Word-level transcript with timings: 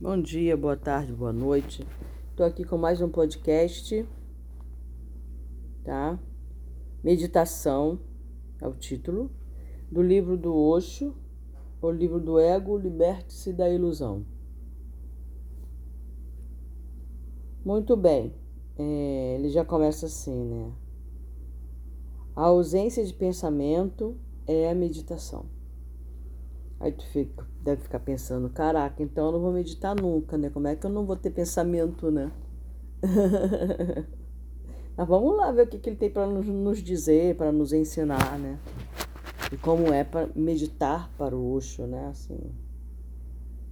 Bom 0.00 0.22
dia, 0.22 0.56
boa 0.56 0.76
tarde, 0.76 1.12
boa 1.12 1.32
noite. 1.32 1.84
Estou 2.30 2.46
aqui 2.46 2.62
com 2.62 2.78
mais 2.78 3.00
um 3.00 3.08
podcast, 3.08 4.06
tá? 5.82 6.16
Meditação 7.02 7.98
é 8.62 8.68
o 8.68 8.74
título 8.74 9.28
do 9.90 10.00
livro 10.00 10.36
do 10.36 10.54
Osho, 10.54 11.16
o 11.82 11.90
livro 11.90 12.20
do 12.20 12.38
Ego, 12.38 12.78
Liberte-se 12.78 13.52
da 13.52 13.68
Ilusão. 13.68 14.24
Muito 17.64 17.96
bem, 17.96 18.32
é, 18.78 19.34
ele 19.36 19.48
já 19.48 19.64
começa 19.64 20.06
assim, 20.06 20.44
né? 20.44 20.72
A 22.36 22.44
ausência 22.44 23.04
de 23.04 23.12
pensamento 23.12 24.16
é 24.46 24.70
a 24.70 24.76
meditação. 24.76 25.57
Aí 26.80 26.92
tu 26.92 27.04
fica, 27.08 27.44
deve 27.60 27.82
ficar 27.82 27.98
pensando, 27.98 28.48
caraca, 28.50 29.02
então 29.02 29.26
eu 29.26 29.32
não 29.32 29.40
vou 29.40 29.52
meditar 29.52 29.96
nunca, 29.96 30.38
né? 30.38 30.48
Como 30.48 30.68
é 30.68 30.76
que 30.76 30.86
eu 30.86 30.90
não 30.90 31.04
vou 31.04 31.16
ter 31.16 31.30
pensamento, 31.30 32.10
né? 32.10 32.30
Mas 34.96 35.08
vamos 35.08 35.36
lá 35.36 35.50
ver 35.50 35.62
o 35.62 35.66
que, 35.66 35.78
que 35.78 35.90
ele 35.90 35.96
tem 35.96 36.10
para 36.10 36.26
nos, 36.26 36.82
dizer, 36.82 37.36
para 37.36 37.50
nos 37.50 37.72
ensinar, 37.72 38.38
né? 38.38 38.58
E 39.52 39.56
como 39.56 39.92
é 39.92 40.04
para 40.04 40.28
meditar 40.34 41.10
para 41.16 41.36
o 41.36 41.52
Osho, 41.52 41.86
né? 41.86 42.06
Assim, 42.08 42.38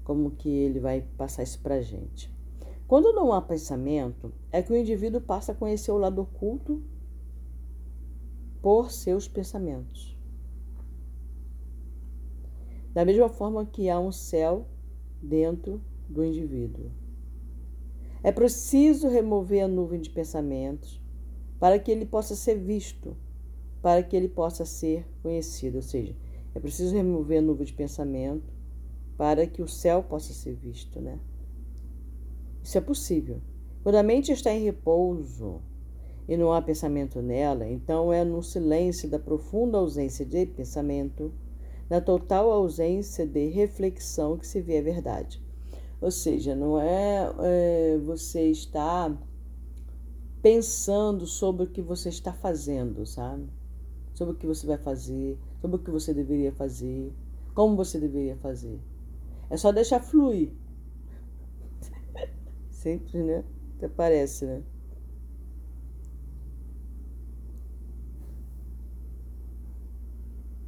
como 0.02 0.30
que 0.30 0.48
ele 0.48 0.80
vai 0.80 1.02
passar 1.16 1.42
isso 1.42 1.60
para 1.60 1.80
gente. 1.80 2.34
Quando 2.88 3.12
não 3.12 3.32
há 3.32 3.42
pensamento, 3.42 4.32
é 4.52 4.62
que 4.62 4.72
o 4.72 4.76
indivíduo 4.76 5.20
passa 5.20 5.52
a 5.52 5.54
conhecer 5.54 5.90
o 5.90 5.98
lado 5.98 6.22
oculto 6.22 6.82
por 8.62 8.90
seus 8.90 9.26
pensamentos. 9.28 10.15
Da 12.96 13.04
mesma 13.04 13.28
forma 13.28 13.66
que 13.66 13.90
há 13.90 14.00
um 14.00 14.10
céu 14.10 14.66
dentro 15.20 15.82
do 16.08 16.24
indivíduo. 16.24 16.90
É 18.22 18.32
preciso 18.32 19.06
remover 19.06 19.64
a 19.64 19.68
nuvem 19.68 20.00
de 20.00 20.08
pensamentos 20.08 20.98
para 21.60 21.78
que 21.78 21.90
ele 21.90 22.06
possa 22.06 22.34
ser 22.34 22.54
visto, 22.54 23.14
para 23.82 24.02
que 24.02 24.16
ele 24.16 24.30
possa 24.30 24.64
ser 24.64 25.06
conhecido. 25.22 25.76
Ou 25.76 25.82
seja, 25.82 26.16
é 26.54 26.58
preciso 26.58 26.96
remover 26.96 27.40
a 27.40 27.42
nuvem 27.42 27.66
de 27.66 27.74
pensamento 27.74 28.50
para 29.18 29.46
que 29.46 29.60
o 29.60 29.68
céu 29.68 30.02
possa 30.02 30.32
ser 30.32 30.54
visto, 30.54 30.98
né? 30.98 31.18
Isso 32.62 32.78
é 32.78 32.80
possível. 32.80 33.42
Quando 33.82 33.96
a 33.96 34.02
mente 34.02 34.32
está 34.32 34.50
em 34.54 34.64
repouso 34.64 35.60
e 36.26 36.34
não 36.34 36.50
há 36.50 36.62
pensamento 36.62 37.20
nela, 37.20 37.68
então 37.68 38.10
é 38.10 38.24
no 38.24 38.42
silêncio 38.42 39.06
da 39.06 39.18
profunda 39.18 39.76
ausência 39.76 40.24
de 40.24 40.46
pensamento 40.46 41.30
na 41.88 42.00
total 42.00 42.50
ausência 42.50 43.26
de 43.26 43.46
reflexão 43.48 44.36
que 44.36 44.46
se 44.46 44.60
vê 44.60 44.78
a 44.78 44.82
verdade. 44.82 45.42
Ou 46.00 46.10
seja, 46.10 46.54
não 46.54 46.80
é, 46.80 47.32
é 47.40 47.98
você 47.98 48.50
estar 48.50 49.16
pensando 50.42 51.26
sobre 51.26 51.64
o 51.64 51.66
que 51.66 51.80
você 51.80 52.08
está 52.08 52.32
fazendo, 52.32 53.06
sabe? 53.06 53.48
Sobre 54.14 54.34
o 54.34 54.36
que 54.36 54.46
você 54.46 54.66
vai 54.66 54.78
fazer, 54.78 55.38
sobre 55.60 55.76
o 55.76 55.80
que 55.80 55.90
você 55.90 56.12
deveria 56.12 56.52
fazer, 56.52 57.12
como 57.54 57.76
você 57.76 57.98
deveria 57.98 58.36
fazer. 58.36 58.78
É 59.48 59.56
só 59.56 59.72
deixar 59.72 60.00
fluir. 60.00 60.50
Sempre, 62.70 63.22
né? 63.22 63.44
Até 63.76 63.88
parece, 63.88 64.44
né? 64.44 64.62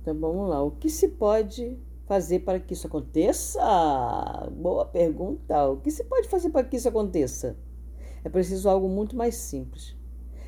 Então 0.09 0.19
vamos 0.19 0.49
lá. 0.49 0.63
O 0.63 0.71
que 0.71 0.89
se 0.89 1.07
pode 1.09 1.79
fazer 2.07 2.41
para 2.41 2.59
que 2.59 2.73
isso 2.73 2.87
aconteça? 2.87 3.61
Boa 4.57 4.87
pergunta. 4.87 5.69
O 5.69 5.77
que 5.77 5.91
se 5.91 6.03
pode 6.05 6.29
fazer 6.29 6.49
para 6.49 6.67
que 6.67 6.77
isso 6.77 6.89
aconteça? 6.89 7.59
É 8.25 8.31
preciso 8.31 8.71
algo 8.71 8.89
muito 8.89 9.15
mais 9.15 9.35
simples. 9.35 9.95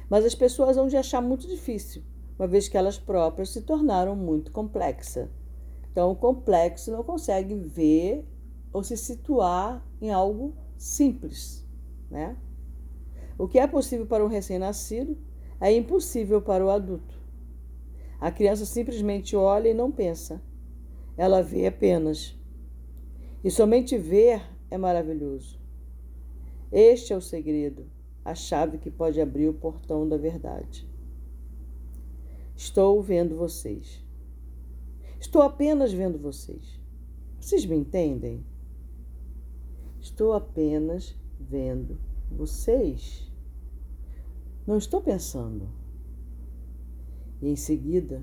Mas 0.08 0.24
as 0.24 0.34
pessoas 0.34 0.76
vão 0.76 0.88
de 0.88 0.96
achar 0.96 1.20
muito 1.20 1.46
difícil, 1.46 2.02
uma 2.38 2.48
vez 2.48 2.68
que 2.68 2.76
elas 2.76 2.98
próprias 2.98 3.50
se 3.50 3.60
tornaram 3.60 4.16
muito 4.16 4.50
complexas. 4.50 5.28
Então, 5.92 6.10
o 6.10 6.16
complexo 6.16 6.90
não 6.90 7.04
consegue 7.04 7.54
ver 7.54 8.26
ou 8.72 8.82
se 8.82 8.96
situar 8.96 9.86
em 10.00 10.10
algo 10.10 10.54
simples, 10.76 11.66
né? 12.10 12.34
O 13.36 13.46
que 13.46 13.58
é 13.58 13.66
possível 13.66 14.06
para 14.06 14.24
um 14.24 14.28
recém-nascido 14.28 15.18
é 15.60 15.70
impossível 15.70 16.40
para 16.40 16.64
o 16.64 16.70
adulto. 16.70 17.19
A 18.20 18.30
criança 18.30 18.66
simplesmente 18.66 19.34
olha 19.34 19.68
e 19.68 19.74
não 19.74 19.90
pensa. 19.90 20.42
Ela 21.16 21.42
vê 21.42 21.66
apenas. 21.66 22.38
E 23.42 23.50
somente 23.50 23.96
ver 23.96 24.42
é 24.70 24.76
maravilhoso. 24.76 25.58
Este 26.70 27.14
é 27.14 27.16
o 27.16 27.22
segredo, 27.22 27.86
a 28.22 28.34
chave 28.34 28.76
que 28.76 28.90
pode 28.90 29.20
abrir 29.20 29.48
o 29.48 29.54
portão 29.54 30.06
da 30.06 30.18
verdade. 30.18 30.86
Estou 32.54 33.02
vendo 33.02 33.34
vocês. 33.34 34.04
Estou 35.18 35.40
apenas 35.40 35.90
vendo 35.90 36.18
vocês. 36.18 36.78
Vocês 37.40 37.64
me 37.64 37.74
entendem? 37.74 38.44
Estou 39.98 40.34
apenas 40.34 41.16
vendo 41.40 41.98
vocês. 42.30 43.30
Não 44.66 44.76
estou 44.76 45.00
pensando 45.00 45.79
e 47.40 47.48
em 47.48 47.56
seguida, 47.56 48.22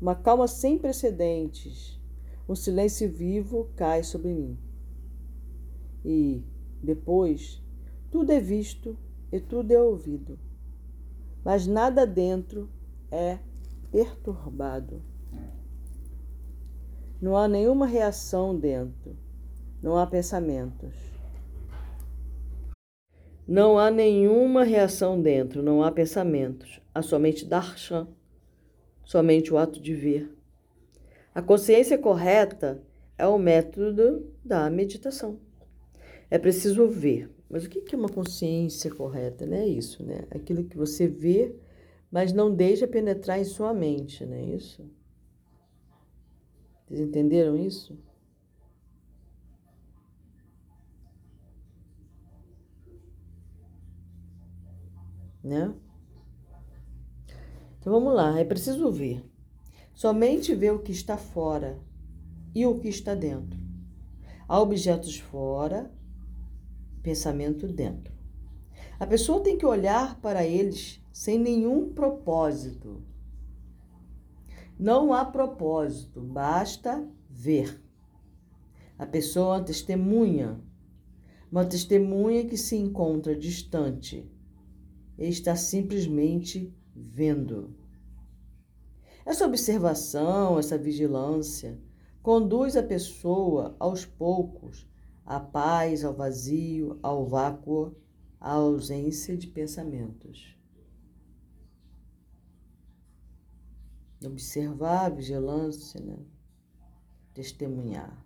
uma 0.00 0.14
calma 0.14 0.48
sem 0.48 0.78
precedentes, 0.78 2.00
um 2.48 2.54
silêncio 2.54 3.10
vivo 3.10 3.70
cai 3.76 4.02
sobre 4.02 4.32
mim. 4.32 4.58
E, 6.04 6.42
depois, 6.82 7.62
tudo 8.10 8.30
é 8.30 8.40
visto 8.40 8.96
e 9.32 9.40
tudo 9.40 9.70
é 9.70 9.80
ouvido, 9.80 10.38
mas 11.44 11.66
nada 11.66 12.06
dentro 12.06 12.68
é 13.10 13.38
perturbado. 13.90 15.02
Não 17.20 17.36
há 17.36 17.48
nenhuma 17.48 17.86
reação 17.86 18.58
dentro, 18.58 19.16
não 19.82 19.96
há 19.96 20.06
pensamentos. 20.06 20.94
Não 23.46 23.78
há 23.78 23.90
nenhuma 23.90 24.64
reação 24.64 25.20
dentro, 25.20 25.62
não 25.62 25.82
há 25.82 25.92
pensamentos, 25.92 26.80
há 26.94 27.02
somente 27.02 27.44
darshan 27.44 28.08
somente 29.04 29.52
o 29.52 29.58
ato 29.58 29.80
de 29.80 29.94
ver. 29.94 30.30
A 31.34 31.42
consciência 31.42 31.98
correta 31.98 32.82
é 33.18 33.26
o 33.26 33.38
método 33.38 34.32
da 34.44 34.70
meditação. 34.70 35.38
É 36.30 36.38
preciso 36.38 36.88
ver. 36.88 37.30
Mas 37.48 37.64
o 37.64 37.68
que 37.68 37.94
é 37.94 37.98
uma 37.98 38.08
consciência 38.08 38.92
correta? 38.92 39.46
Não 39.46 39.56
é 39.56 39.66
isso, 39.66 40.02
né? 40.02 40.26
Aquilo 40.30 40.64
que 40.64 40.76
você 40.76 41.06
vê, 41.06 41.54
mas 42.10 42.32
não 42.32 42.52
deixa 42.52 42.86
penetrar 42.86 43.38
em 43.38 43.44
sua 43.44 43.72
mente, 43.72 44.24
não 44.24 44.34
é 44.34 44.42
isso? 44.42 44.88
Vocês 46.86 47.00
entenderam 47.00 47.56
isso? 47.56 47.98
Né? 55.42 55.74
Então 57.84 57.92
vamos 57.92 58.14
lá, 58.14 58.40
é 58.40 58.44
preciso 58.46 58.90
ver. 58.90 59.22
Somente 59.92 60.54
ver 60.54 60.72
o 60.72 60.78
que 60.78 60.90
está 60.90 61.18
fora 61.18 61.78
e 62.54 62.64
o 62.64 62.78
que 62.80 62.88
está 62.88 63.14
dentro. 63.14 63.60
Há 64.48 64.58
objetos 64.58 65.18
fora, 65.18 65.92
pensamento 67.02 67.68
dentro. 67.68 68.10
A 68.98 69.06
pessoa 69.06 69.42
tem 69.42 69.58
que 69.58 69.66
olhar 69.66 70.18
para 70.22 70.46
eles 70.46 70.98
sem 71.12 71.38
nenhum 71.38 71.92
propósito. 71.92 73.02
Não 74.78 75.12
há 75.12 75.22
propósito, 75.22 76.22
basta 76.22 77.06
ver. 77.28 77.84
A 78.98 79.04
pessoa 79.04 79.56
é 79.56 79.58
uma 79.58 79.64
testemunha, 79.66 80.58
uma 81.52 81.66
testemunha 81.66 82.46
que 82.46 82.56
se 82.56 82.76
encontra 82.76 83.36
distante 83.36 84.26
e 85.18 85.28
está 85.28 85.54
simplesmente 85.54 86.72
vendo. 86.94 87.74
Essa 89.24 89.46
observação, 89.46 90.58
essa 90.58 90.76
vigilância, 90.78 91.78
conduz 92.22 92.76
a 92.76 92.82
pessoa 92.82 93.74
aos 93.78 94.04
poucos 94.04 94.86
à 95.24 95.40
paz, 95.40 96.04
ao 96.04 96.12
vazio, 96.12 96.98
ao 97.02 97.26
vácuo, 97.26 97.96
à 98.38 98.52
ausência 98.52 99.36
de 99.36 99.46
pensamentos. 99.46 100.54
Observar 104.24 105.10
vigilância, 105.10 106.00
né? 106.00 106.18
testemunhar. 107.32 108.24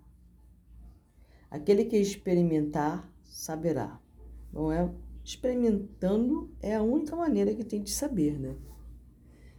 Aquele 1.51 1.85
que 1.85 1.97
experimentar 1.97 3.11
saberá. 3.25 4.01
Não 4.53 4.71
é 4.71 4.93
experimentando 5.29 6.51
é 6.63 6.75
a 6.75 6.83
única 6.83 7.15
maneira 7.15 7.55
que 7.55 7.63
tem 7.63 7.83
de 7.83 7.91
saber, 7.91 8.39
né? 8.41 8.57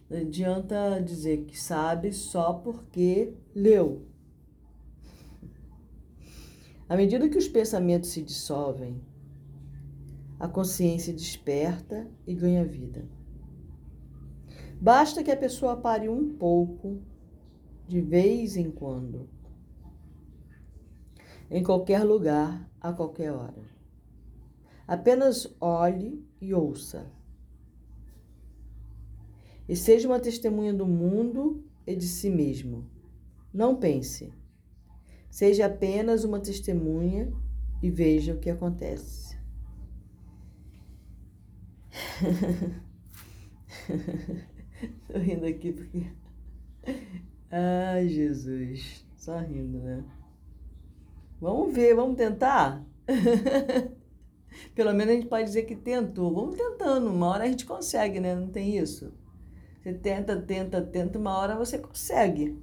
Não 0.10 0.18
adianta 0.18 1.00
dizer 1.00 1.46
que 1.46 1.60
sabe 1.60 2.12
só 2.12 2.54
porque 2.54 3.36
leu. 3.54 4.08
À 6.88 6.98
medida 6.98 7.30
que 7.30 7.38
os 7.38 7.48
pensamentos 7.48 8.10
se 8.10 8.24
dissolvem, 8.24 9.00
a 10.40 10.48
consciência 10.48 11.14
desperta 11.14 12.10
e 12.26 12.34
ganha 12.34 12.66
vida. 12.66 13.08
Basta 14.82 15.24
que 15.24 15.30
a 15.30 15.38
pessoa 15.38 15.78
pare 15.78 16.10
um 16.10 16.36
pouco, 16.36 17.00
de 17.88 18.02
vez 18.02 18.58
em 18.58 18.72
quando, 18.72 19.30
em 21.48 21.62
qualquer 21.62 22.04
lugar, 22.04 22.68
a 22.82 22.92
qualquer 22.92 23.32
hora. 23.32 23.79
Apenas 24.90 25.56
olhe 25.62 26.28
e 26.42 26.52
ouça. 26.52 27.06
E 29.68 29.76
seja 29.76 30.08
uma 30.08 30.20
testemunha 30.20 30.74
do 30.74 30.88
mundo 30.88 31.64
e 31.86 31.96
de 31.96 32.08
si 32.08 32.28
mesmo. 32.28 32.90
Não 33.54 33.76
pense. 33.76 34.34
Seja 35.30 35.68
apenas 35.68 36.24
uma 36.24 36.40
testemunha 36.40 37.32
e 37.84 37.92
veja 37.92 38.34
o 38.34 38.40
que 38.40 38.50
acontece. 38.50 39.38
Tô 45.08 45.20
rindo 45.20 45.46
aqui 45.46 45.72
porque. 45.72 46.08
Ai, 47.52 48.08
Jesus. 48.08 49.06
Só 49.16 49.38
rindo, 49.38 49.78
né? 49.78 50.04
Vamos 51.40 51.76
ver, 51.76 51.94
vamos 51.94 52.18
tentar? 52.18 52.84
Pelo 54.76 54.94
menos 54.94 55.14
a 55.14 55.16
gente 55.16 55.28
pode 55.28 55.46
dizer 55.46 55.64
que 55.64 55.76
tentou. 55.76 56.34
Vamos 56.34 56.56
tentando, 56.56 57.10
uma 57.10 57.28
hora 57.28 57.44
a 57.44 57.48
gente 57.48 57.66
consegue, 57.66 58.20
né? 58.20 58.36
Não 58.36 58.50
tem 58.50 58.78
isso? 58.78 59.14
Você 59.82 59.94
tenta, 59.94 60.40
tenta, 60.42 60.82
tenta, 60.82 61.18
uma 61.18 61.38
hora 61.38 61.56
você 61.56 61.78
consegue. 61.78 62.58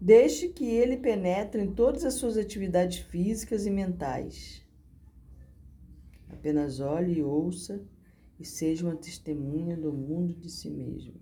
Deixe 0.00 0.48
que 0.48 0.64
ele 0.64 0.96
penetre 0.96 1.62
em 1.62 1.72
todas 1.72 2.04
as 2.04 2.14
suas 2.14 2.36
atividades 2.36 2.98
físicas 2.98 3.66
e 3.66 3.70
mentais. 3.70 4.62
Apenas 6.28 6.80
olhe 6.80 7.18
e 7.18 7.22
ouça 7.22 7.84
e 8.38 8.44
seja 8.44 8.84
uma 8.84 8.96
testemunha 8.96 9.76
do 9.76 9.92
mundo 9.92 10.34
de 10.34 10.50
si 10.50 10.68
mesmo. 10.70 11.14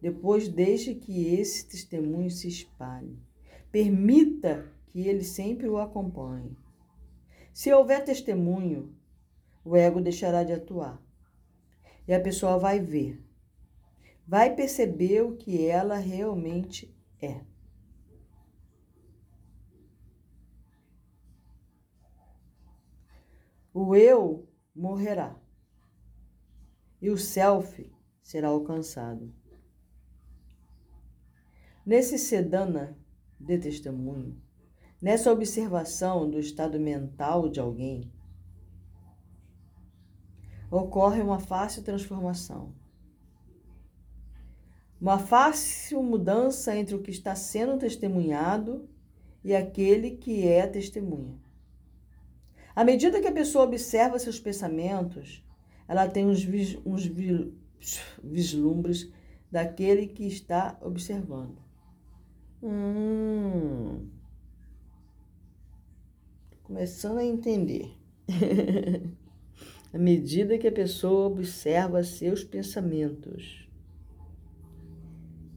Depois 0.00 0.48
deixe 0.48 0.94
que 0.94 1.26
esse 1.34 1.66
testemunho 1.66 2.30
se 2.30 2.48
espalhe. 2.48 3.18
Permita 3.76 4.72
que 4.86 5.06
ele 5.06 5.22
sempre 5.22 5.68
o 5.68 5.76
acompanhe. 5.76 6.56
Se 7.52 7.70
houver 7.70 8.02
testemunho, 8.02 8.96
o 9.62 9.76
ego 9.76 10.00
deixará 10.00 10.42
de 10.42 10.54
atuar. 10.54 10.98
E 12.08 12.14
a 12.14 12.18
pessoa 12.18 12.56
vai 12.58 12.80
ver 12.80 13.22
vai 14.26 14.56
perceber 14.56 15.20
o 15.20 15.36
que 15.36 15.66
ela 15.68 15.96
realmente 15.96 16.96
é. 17.20 17.44
O 23.74 23.94
eu 23.94 24.48
morrerá 24.74 25.38
e 27.00 27.10
o 27.10 27.18
self 27.18 27.92
será 28.22 28.48
alcançado. 28.48 29.32
Nesse 31.84 32.18
sedana 32.18 32.98
de 33.38 33.58
testemunho, 33.58 34.40
nessa 35.00 35.32
observação 35.32 36.28
do 36.28 36.38
estado 36.38 36.78
mental 36.80 37.48
de 37.48 37.60
alguém, 37.60 38.10
ocorre 40.70 41.20
uma 41.20 41.38
fácil 41.38 41.82
transformação 41.82 42.72
uma 45.00 45.18
fácil 45.18 46.02
mudança 46.02 46.74
entre 46.76 46.94
o 46.94 47.02
que 47.02 47.10
está 47.10 47.34
sendo 47.34 47.78
testemunhado 47.78 48.88
e 49.44 49.54
aquele 49.54 50.12
que 50.12 50.46
é 50.46 50.62
a 50.62 50.68
testemunha. 50.68 51.38
À 52.74 52.84
medida 52.84 53.20
que 53.20 53.28
a 53.28 53.32
pessoa 53.32 53.64
observa 53.64 54.18
seus 54.18 54.40
pensamentos, 54.40 55.44
ela 55.86 56.08
tem 56.08 56.26
uns, 56.26 56.42
vis, 56.42 56.78
uns 56.84 57.06
vislumbres 58.22 59.10
daquele 59.50 60.06
que 60.06 60.26
está 60.26 60.78
observando. 60.82 61.65
Hum, 62.62 64.08
começando 66.62 67.18
a 67.18 67.24
entender. 67.24 67.90
à 69.92 69.98
medida 69.98 70.58
que 70.58 70.66
a 70.66 70.72
pessoa 70.72 71.26
observa 71.26 72.02
seus 72.02 72.42
pensamentos, 72.42 73.68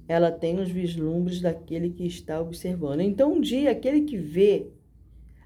ela 0.08 0.32
tem 0.32 0.60
os 0.60 0.70
vislumbres 0.70 1.42
daquele 1.42 1.90
que 1.90 2.06
está 2.06 2.42
observando. 2.42 3.02
Então, 3.02 3.34
um 3.34 3.42
dia, 3.42 3.72
aquele 3.72 4.02
que 4.02 4.18
vê 4.18 4.72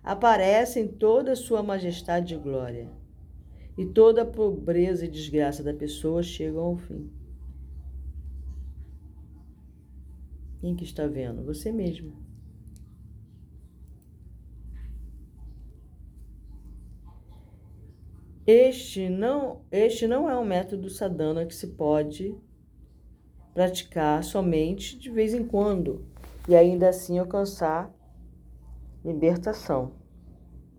aparece 0.03 0.79
em 0.79 0.87
toda 0.87 1.33
a 1.33 1.35
sua 1.35 1.61
majestade 1.61 2.33
e 2.33 2.37
glória, 2.37 2.89
e 3.77 3.85
toda 3.85 4.23
a 4.23 4.25
pobreza 4.25 5.05
e 5.05 5.09
desgraça 5.09 5.63
da 5.63 5.73
pessoa 5.73 6.23
chegam 6.23 6.63
ao 6.63 6.77
fim. 6.77 7.09
Quem 10.63 10.77
que 10.77 10.85
está 10.85 11.05
vendo? 11.05 11.43
Você 11.43 11.73
mesmo. 11.73 12.13
Este 18.47 19.09
não, 19.09 19.65
este 19.69 20.07
não 20.07 20.29
é 20.29 20.39
um 20.39 20.45
método 20.45 20.89
sadhana 20.89 21.45
que 21.45 21.53
se 21.53 21.67
pode 21.67 22.33
praticar 23.53 24.23
somente 24.23 24.97
de 24.97 25.11
vez 25.11 25.33
em 25.33 25.45
quando 25.45 26.05
e 26.47 26.55
ainda 26.55 26.87
assim 26.87 27.19
alcançar 27.19 27.93
libertação. 29.03 29.91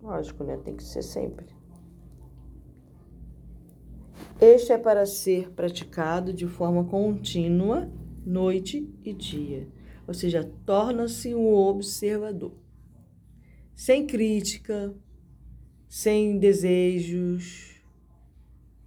Lógico, 0.00 0.44
né? 0.44 0.56
Tem 0.64 0.74
que 0.74 0.82
ser 0.82 1.02
sempre. 1.02 1.44
Este 4.40 4.72
é 4.72 4.78
para 4.78 5.04
ser 5.04 5.50
praticado 5.50 6.32
de 6.32 6.46
forma 6.46 6.84
contínua, 6.84 7.92
noite 8.24 8.88
e 9.04 9.12
dia. 9.12 9.68
Ou 10.06 10.14
seja, 10.14 10.44
torna-se 10.66 11.34
um 11.34 11.52
observador. 11.54 12.52
Sem 13.74 14.06
crítica, 14.06 14.94
sem 15.88 16.38
desejos, 16.38 17.80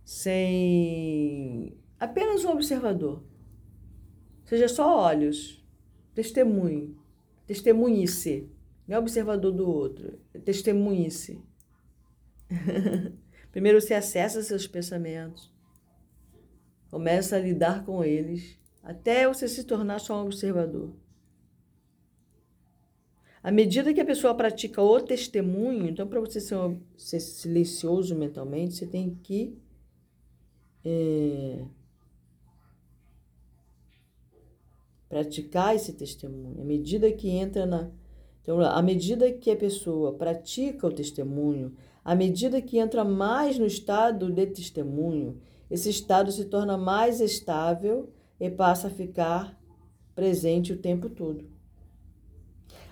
sem. 0.06 1.78
apenas 2.00 2.45
um 2.45 2.51
observador. 2.51 3.24
Seja 4.45 4.68
só 4.68 4.98
olhos. 4.98 5.63
Testemunhe. 6.13 6.95
Testemunhe-se. 7.45 8.50
Não 8.88 8.96
é 8.96 9.00
observador 9.00 9.51
do 9.51 9.70
outro. 9.70 10.20
É 10.34 10.39
testemunhe-se. 10.39 11.41
Primeiro 13.51 13.82
você 13.82 13.94
acessa 13.94 14.41
seus 14.41 14.65
pensamentos. 14.65 15.51
Começa 16.89 17.36
a 17.36 17.39
lidar 17.39 17.84
com 17.86 18.03
eles. 18.03 18.58
Até 18.88 19.27
você 19.27 19.50
se 19.50 19.65
tornar 19.65 20.00
só 20.00 20.15
um 20.15 20.27
observador. 20.27 20.94
À 23.44 23.51
medida 23.51 23.94
que 23.94 24.00
a 24.00 24.06
pessoa 24.06 24.34
pratica 24.34 24.82
o 24.82 25.01
testemunho, 25.01 25.89
então, 25.89 26.08
para 26.08 26.22
você 26.22 26.39
ser, 26.39 26.56
ser, 26.98 27.20
silencioso 27.20 28.15
mentalmente, 28.15 28.75
você 28.75 28.88
tem 28.88 29.13
que 29.22 29.58
é, 30.86 31.65
praticar 35.10 35.75
esse 35.75 35.91
testemunho. 35.91 36.62
À 36.62 36.63
medida 36.63 37.12
que 37.12 37.27
entra 37.27 37.65
na. 37.65 37.91
Então, 38.41 38.62
à 38.62 38.82
medida 38.82 39.29
que 39.34 39.51
a 39.51 39.58
pessoa 39.58 40.13
pratica 40.13 40.88
o 40.88 40.94
testemunho, 40.94 41.75
à 42.06 42.15
medida 42.15 42.62
que 42.62 42.77
entra 42.77 43.03
mais 43.03 43.60
no 43.60 43.65
estado 43.65 44.32
de 44.32 44.48
testemunho, 44.48 45.41
esse 45.70 45.89
estado 45.89 46.32
se 46.32 46.46
torna 46.46 46.77
mais 46.77 47.20
estável 47.20 48.13
e 48.39 48.50
passa 48.50 48.88
a 48.88 48.91
ficar 48.91 49.60
presente 50.15 50.74
o 50.74 50.77
tempo 50.77 51.10
todo. 51.10 51.50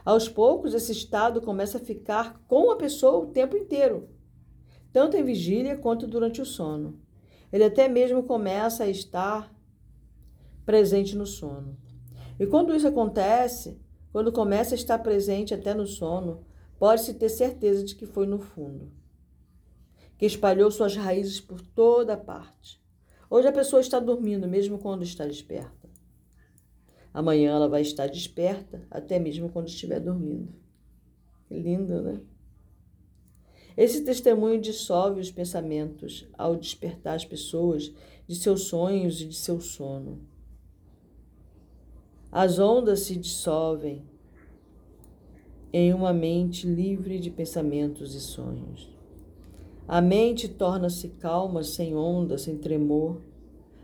Aos 0.04 0.30
poucos, 0.30 0.74
esse 0.74 0.92
estado 0.92 1.42
começa 1.42 1.78
a 1.78 1.82
ficar 1.82 2.40
com 2.48 2.70
a 2.72 2.76
pessoa 2.76 3.24
o 3.24 3.32
tempo 3.32 3.58
inteiro, 3.58 4.08
tanto 4.94 5.18
em 5.18 5.24
vigília 5.24 5.76
quanto 5.76 6.06
durante 6.06 6.42
o 6.42 6.46
sono. 6.46 7.00
Ele 7.52 7.64
até 7.64 7.88
mesmo 7.88 8.22
começa 8.22 8.84
a 8.84 8.90
estar 8.90 9.52
presente 10.66 11.16
no 11.16 11.26
sono. 11.26 11.78
E 12.40 12.46
quando 12.46 12.76
isso 12.76 12.88
acontece, 12.88 13.80
quando 14.12 14.32
começa 14.32 14.76
a 14.76 14.78
estar 14.78 15.00
presente 15.00 15.54
até 15.54 15.74
no 15.74 15.88
sono, 15.88 16.46
pode-se 16.78 17.14
ter 17.14 17.30
certeza 17.30 17.84
de 17.84 17.96
que 17.96 18.06
foi 18.06 18.28
no 18.28 18.40
fundo, 18.40 18.92
que 20.18 20.26
espalhou 20.26 20.70
suas 20.70 20.96
raízes 20.96 21.40
por 21.40 21.62
toda 21.62 22.16
parte. 22.16 22.85
Hoje 23.30 23.48
a 23.48 23.52
pessoa 23.52 23.82
está 23.82 24.00
dormindo, 24.00 24.48
mesmo 24.48 24.78
quando 24.78 25.04
está 25.04 25.26
desperta. 25.26 25.90
Amanhã 27.14 27.52
ela 27.52 27.68
vai 27.68 27.82
estar 27.82 28.08
desperta, 28.08 28.86
até 28.92 29.18
mesmo 29.18 29.50
quando 29.50 29.68
estiver 29.68 30.00
dormindo. 30.00 30.54
Que 31.48 31.58
lindo, 31.58 32.02
né? 32.02 32.22
Esse 33.78 34.04
testemunho 34.04 34.60
dissolve 34.62 35.20
os 35.20 35.32
pensamentos 35.32 36.28
ao 36.38 36.56
despertar 36.56 37.16
as 37.16 37.26
pessoas 37.26 37.94
de 38.28 38.36
seus 38.36 38.64
sonhos 38.64 39.22
e 39.22 39.28
de 39.28 39.36
seu 39.36 39.60
sono. 39.60 40.22
As 42.32 42.58
ondas 42.60 43.02
se 43.02 43.16
dissolvem 43.16 44.06
em 45.74 45.94
uma 45.94 46.14
mente 46.14 46.66
livre 46.66 47.20
de 47.20 47.30
pensamentos 47.30 48.16
e 48.16 48.22
sonhos. 48.22 48.95
A 49.88 50.02
mente 50.02 50.50
torna-se 50.50 51.10
calma, 51.10 51.64
sem 51.64 51.96
ondas, 51.96 52.42
sem 52.42 52.58
tremor. 52.58 53.22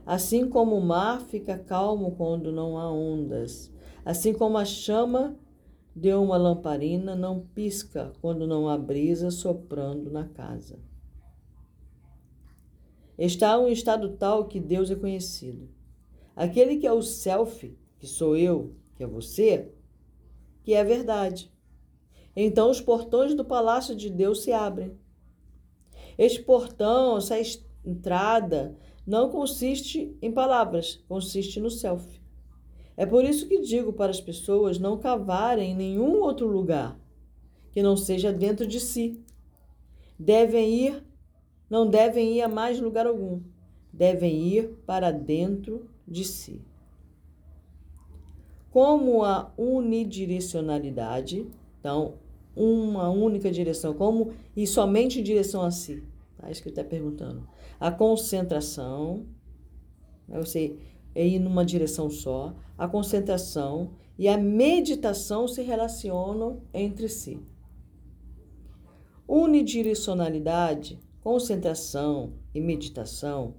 Assim 0.05 0.49
como 0.49 0.75
o 0.75 0.81
mar 0.81 1.21
fica 1.21 1.57
calmo 1.57 2.15
quando 2.15 2.51
não 2.51 2.77
há 2.77 2.91
ondas, 2.91 3.71
assim 4.03 4.33
como 4.33 4.57
a 4.57 4.65
chama 4.65 5.37
de 5.95 6.13
uma 6.13 6.37
lamparina 6.37 7.15
não 7.15 7.45
pisca 7.53 8.13
quando 8.21 8.47
não 8.47 8.67
há 8.67 8.77
brisa 8.77 9.29
soprando 9.29 10.09
na 10.09 10.27
casa. 10.27 10.79
Está 13.17 13.59
um 13.59 13.67
estado 13.67 14.17
tal 14.17 14.45
que 14.45 14.59
Deus 14.59 14.89
é 14.89 14.95
conhecido. 14.95 15.69
Aquele 16.35 16.77
que 16.77 16.87
é 16.87 16.91
o 16.91 17.03
self, 17.03 17.77
que 17.99 18.07
sou 18.07 18.35
eu, 18.35 18.75
que 18.95 19.03
é 19.03 19.07
você, 19.07 19.71
que 20.63 20.73
é 20.73 20.83
verdade. 20.83 21.51
Então 22.35 22.71
os 22.71 22.81
portões 22.81 23.35
do 23.35 23.45
palácio 23.45 23.95
de 23.95 24.09
Deus 24.09 24.41
se 24.41 24.51
abrem. 24.51 24.97
Este 26.17 26.41
portão, 26.41 27.17
essa 27.17 27.35
entrada, 27.85 28.75
não 29.05 29.29
consiste 29.29 30.15
em 30.21 30.31
palavras, 30.31 31.03
consiste 31.07 31.59
no 31.59 31.69
self. 31.69 32.21
É 32.95 33.05
por 33.05 33.23
isso 33.23 33.47
que 33.47 33.59
digo 33.61 33.93
para 33.93 34.11
as 34.11 34.21
pessoas 34.21 34.77
não 34.77 34.97
cavarem 34.97 35.71
em 35.71 35.75
nenhum 35.75 36.21
outro 36.21 36.47
lugar 36.47 36.99
que 37.71 37.81
não 37.81 37.97
seja 37.97 38.31
dentro 38.31 38.67
de 38.67 38.79
si. 38.79 39.19
Devem 40.19 40.73
ir, 40.87 41.03
não 41.69 41.89
devem 41.89 42.37
ir 42.37 42.41
a 42.41 42.47
mais 42.47 42.79
lugar 42.79 43.07
algum. 43.07 43.41
Devem 43.91 44.47
ir 44.47 44.69
para 44.85 45.11
dentro 45.11 45.89
de 46.07 46.23
si. 46.23 46.61
Como 48.69 49.23
a 49.23 49.51
unidirecionalidade, 49.57 51.47
então, 51.79 52.19
uma 52.55 53.09
única 53.09 53.51
direção, 53.51 53.93
como 53.93 54.33
e 54.55 54.67
somente 54.67 55.19
em 55.19 55.23
direção 55.23 55.61
a 55.61 55.71
si. 55.71 56.03
Tá? 56.37 56.49
Isso 56.49 56.61
que 56.61 56.69
ele 56.69 56.79
está 56.79 56.83
perguntando. 56.83 57.47
A 57.79 57.91
concentração, 57.91 59.25
né, 60.27 60.39
você 60.39 60.77
é 61.13 61.25
ir 61.25 61.39
numa 61.39 61.65
direção 61.65 62.09
só, 62.09 62.55
a 62.77 62.87
concentração 62.87 63.91
e 64.17 64.27
a 64.27 64.37
meditação 64.37 65.47
se 65.47 65.61
relacionam 65.61 66.61
entre 66.73 67.09
si. 67.09 67.39
Unidirecionalidade, 69.27 70.99
concentração 71.21 72.33
e 72.53 72.59
meditação 72.59 73.55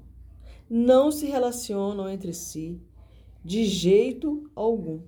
não 0.68 1.11
se 1.11 1.26
relacionam 1.26 2.08
entre 2.08 2.32
si 2.32 2.80
de 3.44 3.64
jeito 3.64 4.50
algum. 4.54 5.00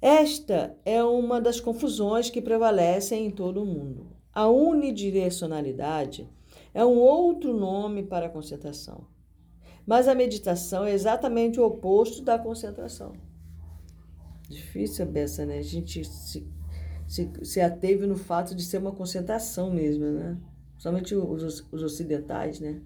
Esta 0.00 0.76
é 0.84 1.02
uma 1.02 1.40
das 1.40 1.60
confusões 1.60 2.28
que 2.28 2.42
prevalecem 2.42 3.26
em 3.26 3.30
todo 3.30 3.62
o 3.62 3.66
mundo. 3.66 4.08
A 4.32 4.46
unidirecionalidade 4.48 6.28
é 6.74 6.84
um 6.84 6.98
outro 6.98 7.56
nome 7.56 8.02
para 8.02 8.26
a 8.26 8.30
concentração. 8.30 9.06
Mas 9.86 10.08
a 10.08 10.14
meditação 10.14 10.84
é 10.84 10.92
exatamente 10.92 11.58
o 11.58 11.64
oposto 11.64 12.22
da 12.22 12.38
concentração. 12.38 13.14
Difícil 14.48 15.04
a 15.04 15.08
beça, 15.08 15.46
né? 15.46 15.58
A 15.58 15.62
gente 15.62 16.04
se, 16.04 16.46
se, 17.06 17.30
se 17.42 17.60
ateve 17.60 18.06
no 18.06 18.16
fato 18.16 18.54
de 18.54 18.62
ser 18.62 18.78
uma 18.78 18.92
concentração 18.92 19.70
mesmo, 19.70 20.04
né? 20.04 20.36
Somente 20.76 21.14
os, 21.14 21.64
os 21.72 21.82
ocidentais, 21.82 22.60
né? 22.60 22.82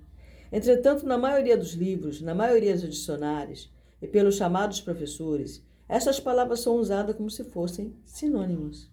Entretanto, 0.53 1.07
na 1.07 1.19
maioria 1.19 1.57
dos 1.57 1.73
livros, 1.73 2.21
na 2.21 2.35
maioria 2.35 2.75
dos 2.75 2.89
dicionários 2.89 3.73
e 4.01 4.07
pelos 4.07 4.37
chamados 4.37 4.81
professores, 4.81 5.65
essas 5.91 6.21
palavras 6.21 6.61
são 6.61 6.77
usadas 6.77 7.17
como 7.17 7.29
se 7.29 7.43
fossem 7.43 7.93
sinônimos. 8.05 8.89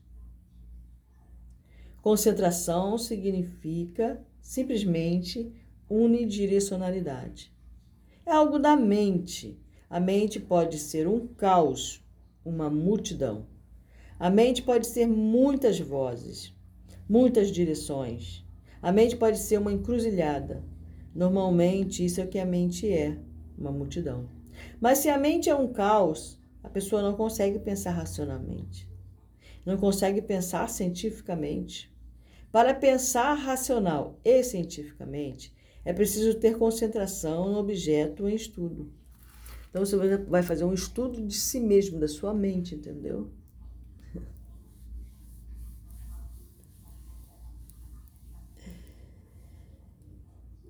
Concentração 2.02 2.98
significa 2.98 4.20
simplesmente 4.42 5.54
unidirecionalidade. 5.88 7.54
É 8.26 8.32
algo 8.32 8.58
da 8.58 8.76
mente. 8.76 9.62
A 9.88 10.00
mente 10.00 10.40
pode 10.40 10.80
ser 10.80 11.08
um 11.08 11.28
caos, 11.28 12.04
uma 12.44 12.68
multidão. 12.68 13.46
A 14.20 14.32
mente 14.32 14.64
pode 14.64 14.88
ser 14.88 15.06
muitas 15.06 15.80
vozes, 15.80 16.52
muitas 17.08 17.52
direções. 17.52 18.44
A 18.82 18.92
mente 18.92 19.16
pode 19.16 19.38
ser 19.38 19.60
uma 19.60 19.72
encruzilhada. 19.72 20.64
Normalmente, 21.14 22.04
isso 22.04 22.20
é 22.20 22.24
o 22.24 22.28
que 22.28 22.40
a 22.40 22.46
mente 22.46 22.92
é, 22.92 23.20
uma 23.56 23.72
multidão. 23.72 24.28
Mas 24.82 24.98
se 24.98 25.10
a 25.10 25.18
mente 25.18 25.48
é 25.48 25.56
um 25.56 25.72
caos, 25.72 26.37
a 26.64 26.70
pessoa 26.70 27.02
não 27.02 27.14
consegue 27.14 27.60
pensar 27.60 27.92
racionalmente, 27.92 28.90
não 29.66 29.78
consegue 29.78 30.22
pensar 30.22 30.70
cientificamente. 30.70 31.92
Para 32.52 32.74
pensar 32.74 33.34
racional 33.34 34.20
e 34.24 34.44
cientificamente, 34.44 35.54
é 35.84 35.94
preciso 35.94 36.40
ter 36.40 36.58
concentração 36.58 37.52
no 37.52 37.60
objeto 37.60 38.28
em 38.28 38.36
estudo. 38.36 38.92
Então 39.70 39.86
você 39.86 40.18
vai 40.18 40.42
fazer 40.42 40.64
um 40.64 40.74
estudo 40.74 41.26
de 41.26 41.36
si 41.36 41.60
mesmo, 41.60 42.00
da 42.00 42.08
sua 42.08 42.34
mente, 42.34 42.76
entendeu? 42.76 43.32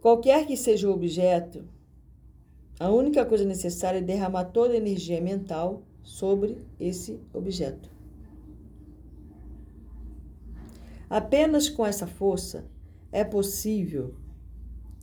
Qualquer 0.02 0.46
que 0.46 0.56
seja 0.56 0.90
o 0.90 0.94
objeto, 0.94 1.68
a 2.80 2.90
única 2.90 3.26
coisa 3.26 3.44
necessária 3.44 4.00
é 4.00 4.02
derramar 4.02 4.46
toda 4.46 4.74
a 4.74 4.78
energia 4.78 5.20
mental 5.20 5.84
sobre 6.04 6.58
esse 6.80 7.20
objeto. 7.34 7.90
Apenas 11.10 11.70
com 11.70 11.86
essa 11.86 12.06
força 12.06 12.66
é 13.12 13.24
possível 13.24 14.16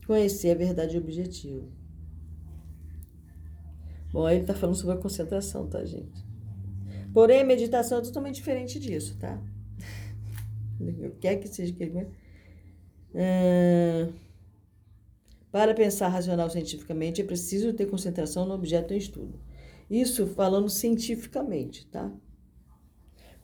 conhecer 0.07 0.50
a 0.50 0.54
verdade 0.54 0.97
objetiva. 0.97 1.66
Bom, 4.12 4.26
aí 4.26 4.37
ele 4.37 4.43
está 4.45 4.54
falando 4.54 4.76
sobre 4.76 4.95
a 4.95 4.99
concentração, 4.99 5.66
tá, 5.66 5.85
gente? 5.85 6.25
Porém, 7.12 7.40
a 7.40 7.45
meditação 7.45 7.99
é 7.99 8.02
totalmente 8.02 8.37
diferente 8.37 8.78
disso, 8.78 9.16
tá? 9.19 9.40
O 10.81 11.11
que 11.19 11.26
é 11.26 11.37
que 11.37 11.49
seja 11.49 11.73
que 11.73 11.83
ele. 11.83 12.09
Para 15.55 15.73
pensar 15.73 16.09
racional 16.09 16.51
cientificamente, 16.51 17.23
é 17.23 17.25
preciso 17.25 17.73
ter 17.73 17.87
concentração 17.87 18.45
no 18.45 18.55
objeto 18.55 18.93
em 18.93 18.97
estudo. 18.97 19.41
Isso 19.89 20.27
falando 20.27 20.69
cientificamente, 20.69 21.87
tá? 21.87 22.13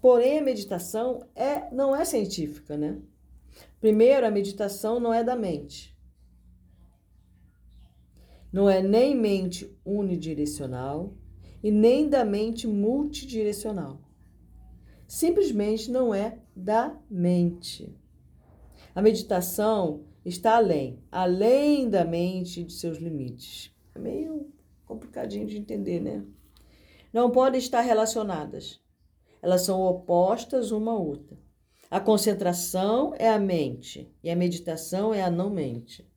Porém, 0.01 0.41
a 0.41 0.43
meditação 0.43 1.25
é, 1.37 1.73
não 1.73 1.95
é 1.95 2.05
científica, 2.05 2.77
né? 2.77 3.01
Primeiro, 3.81 4.27
a 4.27 4.31
meditação 4.33 4.99
não 4.99 5.15
é 5.15 5.23
da 5.23 5.37
mente. 5.37 5.97
Não 8.53 8.69
é 8.69 8.83
nem 8.83 9.17
mente 9.17 9.73
unidirecional 9.85 11.17
e 11.63 11.71
nem 11.71 12.09
da 12.09 12.25
mente 12.25 12.67
multidirecional. 12.67 14.01
Simplesmente 15.07 15.89
não 15.93 16.13
é 16.13 16.41
da 16.57 16.99
mente. 17.09 17.97
A 18.97 19.01
meditação 19.01 20.10
está 20.25 20.57
além, 20.57 21.03
além 21.11 21.89
da 21.89 22.05
mente 22.05 22.65
de 22.65 22.73
seus 22.73 22.99
limites. 22.99 23.75
É 23.95 23.99
meio 23.99 24.53
complicadinho 24.87 25.47
de 25.47 25.59
entender, 25.59 26.01
né? 26.01 26.25
Não 27.13 27.31
podem 27.31 27.59
estar 27.59 27.81
relacionadas. 27.81 28.81
Elas 29.43 29.63
são 29.63 29.81
opostas 29.81 30.71
uma 30.71 30.93
à 30.93 30.97
outra. 30.97 31.37
A 31.91 31.99
concentração 31.99 33.15
é 33.19 33.29
a 33.29 33.39
mente 33.39 34.13
e 34.23 34.31
a 34.31 34.37
meditação 34.37 35.13
é 35.13 35.23
a 35.23 35.31
não 35.31 35.51
mente. 35.51 36.09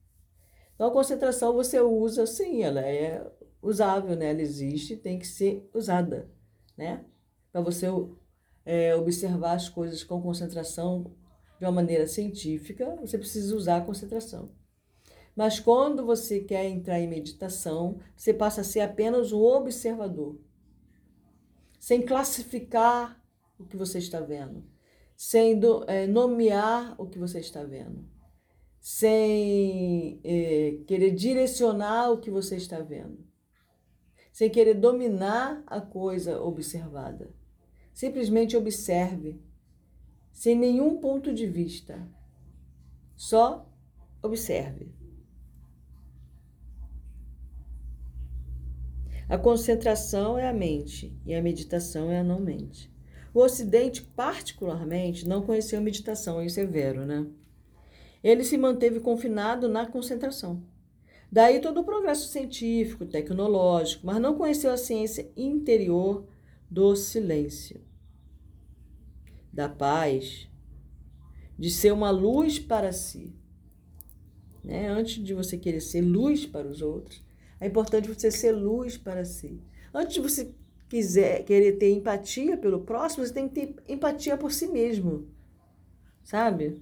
Então, 0.76 0.88
a 0.88 0.92
concentração 0.92 1.54
você 1.54 1.80
usa, 1.80 2.28
sim, 2.28 2.62
ela 2.62 2.82
é 2.82 3.26
usável, 3.62 4.16
né? 4.16 4.32
Ela 4.32 4.42
existe, 4.42 4.98
tem 4.98 5.18
que 5.18 5.26
ser 5.26 5.68
usada, 5.74 6.30
né? 6.78 7.04
Para 7.52 7.62
você 7.62 7.88
é, 8.66 8.96
observar 8.96 9.54
as 9.54 9.70
coisas 9.70 10.04
com 10.04 10.22
concentração 10.22 11.12
de 11.60 11.66
uma 11.66 11.72
maneira 11.72 12.08
científica, 12.08 12.96
você 13.00 13.18
precisa 13.18 13.56
usar 13.56 13.78
a 13.78 13.86
concentração. 13.86 14.52
Mas 15.36 15.60
quando 15.60 16.06
você 16.06 16.40
quer 16.42 16.66
entrar 16.66 17.00
em 17.00 17.08
meditação, 17.08 18.00
você 18.16 18.34
passa 18.34 18.62
a 18.62 18.64
ser 18.64 18.82
apenas 18.82 19.32
um 19.32 19.42
observador 19.42 20.38
sem 21.84 22.02
classificar 22.02 23.22
o 23.60 23.66
que 23.66 23.76
você 23.76 23.98
está 23.98 24.22
vendo, 24.22 24.64
sem 25.18 25.60
é, 25.88 26.08
nomear 26.08 26.96
o 26.98 27.06
que 27.06 27.20
você 27.20 27.40
está 27.40 27.62
vendo, 27.62 28.08
sem 28.80 30.18
é, 30.24 30.78
querer 30.88 31.12
direcionar 31.12 32.10
o 32.10 32.20
que 32.20 32.32
você 32.32 32.56
está 32.56 32.80
vendo, 32.80 33.28
sem 34.32 34.50
querer 34.50 34.76
dominar 34.76 35.62
a 35.68 35.82
coisa 35.82 36.42
observada. 36.42 37.36
Simplesmente 37.94 38.56
observe, 38.56 39.43
sem 40.34 40.58
nenhum 40.58 40.98
ponto 40.98 41.34
de 41.34 41.48
vista. 41.48 42.06
Só 43.16 43.66
observe. 44.22 44.92
A 49.30 49.38
concentração 49.38 50.38
é 50.38 50.50
a 50.50 50.54
mente 50.54 51.18
e 51.26 51.34
a 51.34 51.42
meditação 51.42 52.12
é 52.12 52.20
a 52.20 52.24
não 52.24 52.42
mente. 52.42 52.92
O 53.34 53.40
Ocidente, 53.40 54.02
particularmente, 54.02 55.28
não 55.28 55.42
conheceu 55.42 55.82
meditação, 55.82 56.44
isso 56.44 56.60
é 56.60 56.66
vero, 56.66 57.06
né? 57.06 57.26
Ele 58.24 58.44
se 58.44 58.58
manteve 58.58 59.00
confinado 59.00 59.68
na 59.68 59.86
concentração. 59.86 60.64
Daí 61.32 61.60
todo 61.60 61.82
o 61.82 61.84
progresso 61.84 62.28
científico, 62.28 63.06
tecnológico, 63.06 64.06
mas 64.06 64.22
não 64.22 64.36
conheceu 64.36 64.72
a 64.72 64.78
ciência 64.78 65.32
interior 65.36 66.28
do 66.70 66.96
silêncio, 66.96 67.82
da 69.54 69.70
paz, 69.70 70.50
de 71.58 71.70
ser 71.70 71.94
uma 71.94 72.10
luz 72.10 72.58
para 72.58 72.92
si. 72.92 73.32
Né? 74.64 74.88
Antes 74.88 75.24
de 75.24 75.34
você 75.34 75.58
querer 75.58 75.82
ser 75.82 76.02
luz 76.02 76.46
para 76.46 76.68
os 76.68 76.82
outros, 76.82 77.24
é 77.60 77.68
importante 77.68 78.08
você 78.08 78.32
ser 78.32 78.52
luz 78.52 78.98
para 78.98 79.24
si. 79.24 79.62
Antes 79.94 80.16
de 80.16 80.22
você 80.22 80.52
quiser 80.90 81.44
querer 81.46 81.74
ter 81.74 81.92
empatia 81.92 82.58
pelo 82.58 82.82
próximo, 82.82 83.26
você 83.26 83.34
tem 83.34 83.48
que 83.48 83.54
ter 83.54 83.76
empatia 83.88 84.36
por 84.36 84.52
si 84.52 84.68
mesmo. 84.68 85.28
Sabe? 86.24 86.82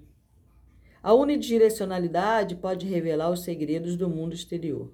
A 1.04 1.14
unidirecionalidade 1.14 2.56
pode 2.56 2.86
revelar 2.86 3.30
os 3.32 3.44
segredos 3.44 3.96
do 3.96 4.10
mundo 4.10 4.34
exterior. 4.34 4.94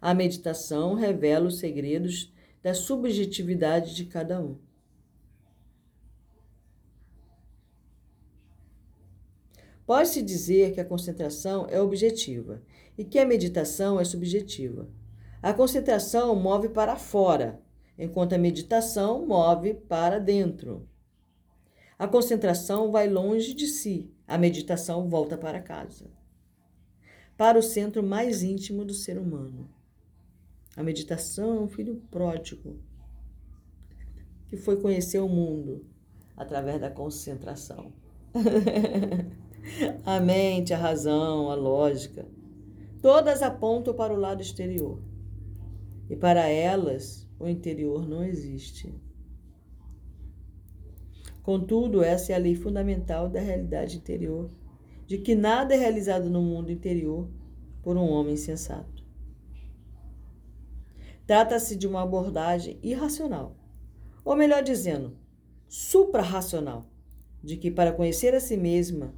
A 0.00 0.14
meditação 0.14 0.94
revela 0.94 1.46
os 1.46 1.58
segredos 1.58 2.32
da 2.62 2.74
subjetividade 2.74 3.94
de 3.94 4.06
cada 4.06 4.40
um. 4.40 4.58
Pode-se 9.86 10.20
dizer 10.20 10.74
que 10.74 10.80
a 10.80 10.84
concentração 10.84 11.66
é 11.70 11.80
objetiva 11.80 12.60
e 12.98 13.04
que 13.04 13.20
a 13.20 13.24
meditação 13.24 14.00
é 14.00 14.04
subjetiva. 14.04 14.90
A 15.40 15.54
concentração 15.54 16.34
move 16.34 16.70
para 16.70 16.96
fora, 16.96 17.62
enquanto 17.96 18.32
a 18.32 18.38
meditação 18.38 19.24
move 19.24 19.74
para 19.74 20.18
dentro. 20.18 20.88
A 21.96 22.08
concentração 22.08 22.90
vai 22.90 23.08
longe 23.08 23.54
de 23.54 23.68
si, 23.68 24.10
a 24.26 24.36
meditação 24.36 25.08
volta 25.08 25.38
para 25.38 25.62
casa, 25.62 26.10
para 27.36 27.56
o 27.56 27.62
centro 27.62 28.02
mais 28.02 28.42
íntimo 28.42 28.84
do 28.84 28.92
ser 28.92 29.16
humano. 29.16 29.70
A 30.76 30.82
meditação 30.82 31.56
é 31.56 31.60
um 31.60 31.68
filho 31.68 32.02
pródigo 32.10 32.76
que 34.48 34.56
foi 34.56 34.80
conhecer 34.80 35.20
o 35.20 35.28
mundo 35.28 35.86
através 36.36 36.80
da 36.80 36.90
concentração. 36.90 37.92
a 40.04 40.20
mente, 40.20 40.72
a 40.72 40.78
razão, 40.78 41.50
a 41.50 41.54
lógica, 41.54 42.26
todas 43.00 43.42
apontam 43.42 43.94
para 43.94 44.12
o 44.12 44.18
lado 44.18 44.42
exterior. 44.42 45.00
E 46.08 46.16
para 46.16 46.46
elas, 46.48 47.28
o 47.38 47.48
interior 47.48 48.08
não 48.08 48.22
existe. 48.22 48.94
Contudo, 51.42 52.02
essa 52.02 52.32
é 52.32 52.34
a 52.34 52.38
lei 52.38 52.54
fundamental 52.54 53.28
da 53.28 53.40
realidade 53.40 53.96
interior, 53.96 54.50
de 55.06 55.18
que 55.18 55.34
nada 55.34 55.74
é 55.74 55.78
realizado 55.78 56.28
no 56.28 56.42
mundo 56.42 56.72
interior 56.72 57.28
por 57.82 57.96
um 57.96 58.08
homem 58.08 58.36
sensato. 58.36 59.04
Trata-se 61.24 61.76
de 61.76 61.86
uma 61.86 62.02
abordagem 62.02 62.78
irracional, 62.82 63.56
ou 64.24 64.36
melhor 64.36 64.62
dizendo, 64.62 65.16
suprarracional, 65.68 66.86
de 67.42 67.56
que 67.56 67.70
para 67.70 67.92
conhecer 67.92 68.34
a 68.34 68.40
si 68.40 68.56
mesma, 68.56 69.14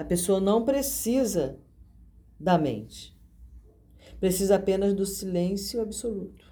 a 0.00 0.04
pessoa 0.04 0.40
não 0.40 0.64
precisa 0.64 1.58
da 2.38 2.56
mente. 2.56 3.14
Precisa 4.18 4.56
apenas 4.56 4.94
do 4.94 5.04
silêncio 5.04 5.78
absoluto. 5.78 6.50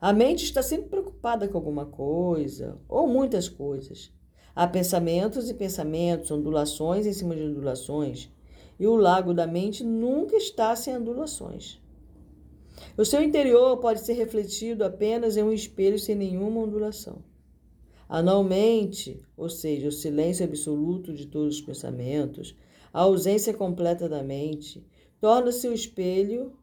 A 0.00 0.14
mente 0.14 0.44
está 0.44 0.62
sempre 0.62 0.88
preocupada 0.88 1.46
com 1.46 1.58
alguma 1.58 1.84
coisa, 1.84 2.80
ou 2.88 3.06
muitas 3.06 3.50
coisas. 3.50 4.10
Há 4.56 4.66
pensamentos 4.66 5.50
e 5.50 5.52
pensamentos, 5.52 6.30
ondulações 6.30 7.04
em 7.04 7.12
cima 7.12 7.36
de 7.36 7.42
ondulações, 7.42 8.30
e 8.78 8.86
o 8.86 8.96
lago 8.96 9.34
da 9.34 9.46
mente 9.46 9.84
nunca 9.84 10.36
está 10.36 10.74
sem 10.74 10.96
ondulações. 10.96 11.78
O 12.96 13.04
seu 13.04 13.22
interior 13.22 13.76
pode 13.76 14.00
ser 14.00 14.14
refletido 14.14 14.84
apenas 14.84 15.36
em 15.36 15.42
um 15.42 15.52
espelho 15.52 15.98
sem 15.98 16.14
nenhuma 16.14 16.62
ondulação. 16.62 17.28
Anualmente, 18.10 19.22
ou 19.36 19.48
seja, 19.48 19.86
o 19.86 19.92
silêncio 19.92 20.44
absoluto 20.44 21.14
de 21.14 21.28
todos 21.28 21.54
os 21.54 21.60
pensamentos, 21.60 22.56
a 22.92 23.02
ausência 23.02 23.54
completa 23.54 24.08
da 24.08 24.20
mente, 24.20 24.84
torna-se 25.20 25.68
o 25.68 25.72
espelho 25.72 26.58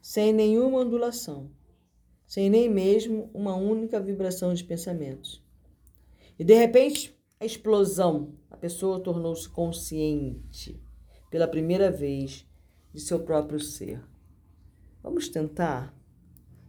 sem 0.00 0.32
nenhuma 0.32 0.80
ondulação, 0.80 1.52
sem 2.26 2.50
nem 2.50 2.68
mesmo 2.68 3.30
uma 3.32 3.54
única 3.54 4.00
vibração 4.00 4.52
de 4.52 4.64
pensamentos. 4.64 5.40
E 6.36 6.42
de 6.42 6.54
repente, 6.54 7.16
a 7.38 7.46
explosão, 7.46 8.34
a 8.50 8.56
pessoa 8.56 8.98
tornou-se 8.98 9.48
consciente 9.48 10.82
pela 11.30 11.46
primeira 11.46 11.92
vez 11.92 12.44
de 12.92 13.00
seu 13.00 13.20
próprio 13.20 13.60
ser. 13.60 14.02
Vamos 15.00 15.28
tentar? 15.28 15.96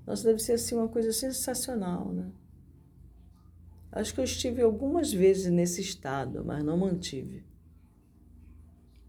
Nossa, 0.05 0.25
deve 0.25 0.37
ser 0.37 0.53
assim 0.53 0.75
uma 0.75 0.87
coisa 0.87 1.11
sensacional, 1.11 2.13
né? 2.13 2.31
Acho 3.95 4.11
que 4.11 4.19
eu 4.19 4.23
estive 4.23 4.59
algumas 4.63 5.13
vezes 5.13 5.51
nesse 5.51 5.79
estado, 5.79 6.43
mas 6.43 6.63
não 6.63 6.75
mantive. 6.75 7.45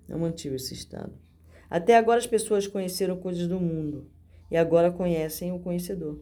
Não 0.07 0.19
mantive 0.19 0.57
esse 0.57 0.75
estado. 0.75 1.19
Até 1.71 1.97
agora 1.97 2.19
as 2.19 2.27
pessoas 2.27 2.67
conheceram 2.67 3.17
coisas 3.17 3.49
do 3.49 3.59
mundo 3.59 4.11
e 4.51 4.59
agora 4.59 4.93
conhecem 4.93 5.51
o 5.53 5.59
conhecedor. 5.59 6.21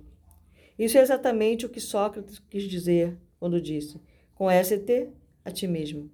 Isso 0.78 0.96
é 0.96 1.00
exatamente 1.00 1.66
o 1.66 1.68
que 1.68 1.80
Sócrates 1.80 2.38
quis 2.38 2.62
dizer 2.62 3.18
quando 3.36 3.60
disse: 3.60 4.00
Conhece-te 4.32 5.08
a 5.44 5.50
ti 5.50 5.66
mesmo. 5.66 6.08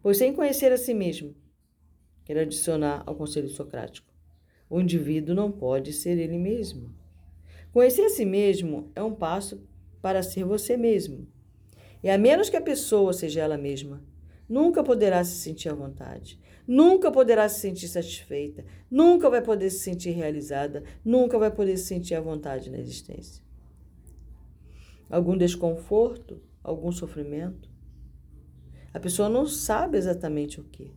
Pois 0.00 0.16
sem 0.16 0.32
conhecer 0.32 0.70
a 0.70 0.76
si 0.78 0.94
mesmo, 0.94 1.34
quero 2.24 2.38
adicionar 2.38 3.02
ao 3.04 3.16
conselho 3.16 3.48
socrático, 3.48 4.14
o 4.70 4.80
indivíduo 4.80 5.34
não 5.34 5.50
pode 5.50 5.92
ser 5.92 6.18
ele 6.18 6.38
mesmo. 6.38 6.94
Conhecer 7.72 8.02
a 8.02 8.10
si 8.10 8.24
mesmo 8.24 8.92
é 8.94 9.02
um 9.02 9.12
passo 9.12 9.60
para 10.00 10.22
ser 10.22 10.44
você 10.44 10.76
mesmo. 10.76 11.33
E 12.04 12.10
a 12.10 12.18
menos 12.18 12.50
que 12.50 12.56
a 12.58 12.60
pessoa 12.60 13.14
seja 13.14 13.40
ela 13.40 13.56
mesma, 13.56 14.04
nunca 14.46 14.84
poderá 14.84 15.24
se 15.24 15.36
sentir 15.36 15.70
à 15.70 15.74
vontade, 15.74 16.38
nunca 16.68 17.10
poderá 17.10 17.48
se 17.48 17.60
sentir 17.60 17.88
satisfeita, 17.88 18.62
nunca 18.90 19.30
vai 19.30 19.40
poder 19.40 19.70
se 19.70 19.78
sentir 19.78 20.10
realizada, 20.10 20.84
nunca 21.02 21.38
vai 21.38 21.50
poder 21.50 21.78
se 21.78 21.86
sentir 21.86 22.14
à 22.14 22.20
vontade 22.20 22.68
na 22.68 22.76
existência. 22.76 23.42
Algum 25.08 25.34
desconforto, 25.34 26.42
algum 26.62 26.92
sofrimento? 26.92 27.70
A 28.92 29.00
pessoa 29.00 29.30
não 29.30 29.46
sabe 29.46 29.96
exatamente 29.96 30.60
o 30.60 30.64
que, 30.64 30.92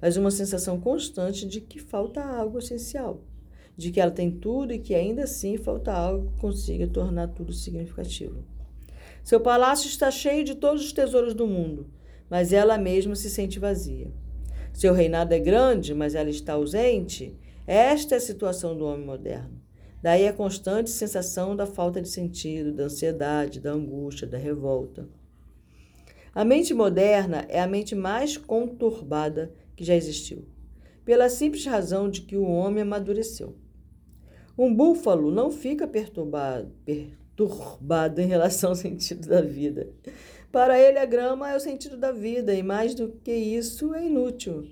mas 0.00 0.16
uma 0.16 0.30
sensação 0.30 0.80
constante 0.80 1.44
de 1.44 1.60
que 1.60 1.80
falta 1.80 2.22
algo 2.22 2.60
essencial, 2.60 3.24
de 3.76 3.90
que 3.90 4.00
ela 4.00 4.12
tem 4.12 4.30
tudo 4.30 4.72
e 4.72 4.78
que 4.78 4.94
ainda 4.94 5.24
assim 5.24 5.56
falta 5.56 5.92
algo 5.92 6.30
que 6.30 6.40
consiga 6.40 6.86
tornar 6.86 7.26
tudo 7.26 7.52
significativo. 7.52 8.44
Seu 9.22 9.40
palácio 9.40 9.88
está 9.88 10.10
cheio 10.10 10.44
de 10.44 10.54
todos 10.54 10.84
os 10.84 10.92
tesouros 10.92 11.34
do 11.34 11.46
mundo, 11.46 11.88
mas 12.28 12.52
ela 12.52 12.76
mesma 12.76 13.14
se 13.14 13.30
sente 13.30 13.58
vazia. 13.58 14.10
Seu 14.72 14.92
reinado 14.92 15.32
é 15.34 15.38
grande, 15.38 15.94
mas 15.94 16.14
ela 16.14 16.30
está 16.30 16.54
ausente. 16.54 17.38
Esta 17.66 18.14
é 18.14 18.18
a 18.18 18.20
situação 18.20 18.76
do 18.76 18.84
homem 18.84 19.06
moderno. 19.06 19.60
Daí 20.02 20.26
a 20.26 20.32
constante 20.32 20.90
sensação 20.90 21.54
da 21.54 21.66
falta 21.66 22.02
de 22.02 22.08
sentido, 22.08 22.72
da 22.72 22.84
ansiedade, 22.84 23.60
da 23.60 23.72
angústia, 23.72 24.26
da 24.26 24.36
revolta. 24.36 25.08
A 26.34 26.44
mente 26.44 26.74
moderna 26.74 27.46
é 27.48 27.60
a 27.60 27.66
mente 27.66 27.94
mais 27.94 28.36
conturbada 28.36 29.54
que 29.76 29.84
já 29.84 29.94
existiu, 29.94 30.48
pela 31.04 31.28
simples 31.28 31.64
razão 31.66 32.08
de 32.08 32.22
que 32.22 32.36
o 32.36 32.44
homem 32.44 32.82
amadureceu. 32.82 33.54
Um 34.58 34.74
búfalo 34.74 35.30
não 35.30 35.50
fica 35.50 35.86
perturbado, 35.86 36.72
perturbado 37.48 38.20
em 38.20 38.26
relação 38.26 38.70
ao 38.70 38.76
sentido 38.76 39.28
da 39.28 39.40
vida. 39.40 39.88
Para 40.50 40.78
ele, 40.78 40.98
a 40.98 41.06
grama 41.06 41.50
é 41.50 41.56
o 41.56 41.60
sentido 41.60 41.96
da 41.96 42.12
vida 42.12 42.54
e, 42.54 42.62
mais 42.62 42.94
do 42.94 43.08
que 43.08 43.32
isso, 43.32 43.94
é 43.94 44.06
inútil. 44.06 44.66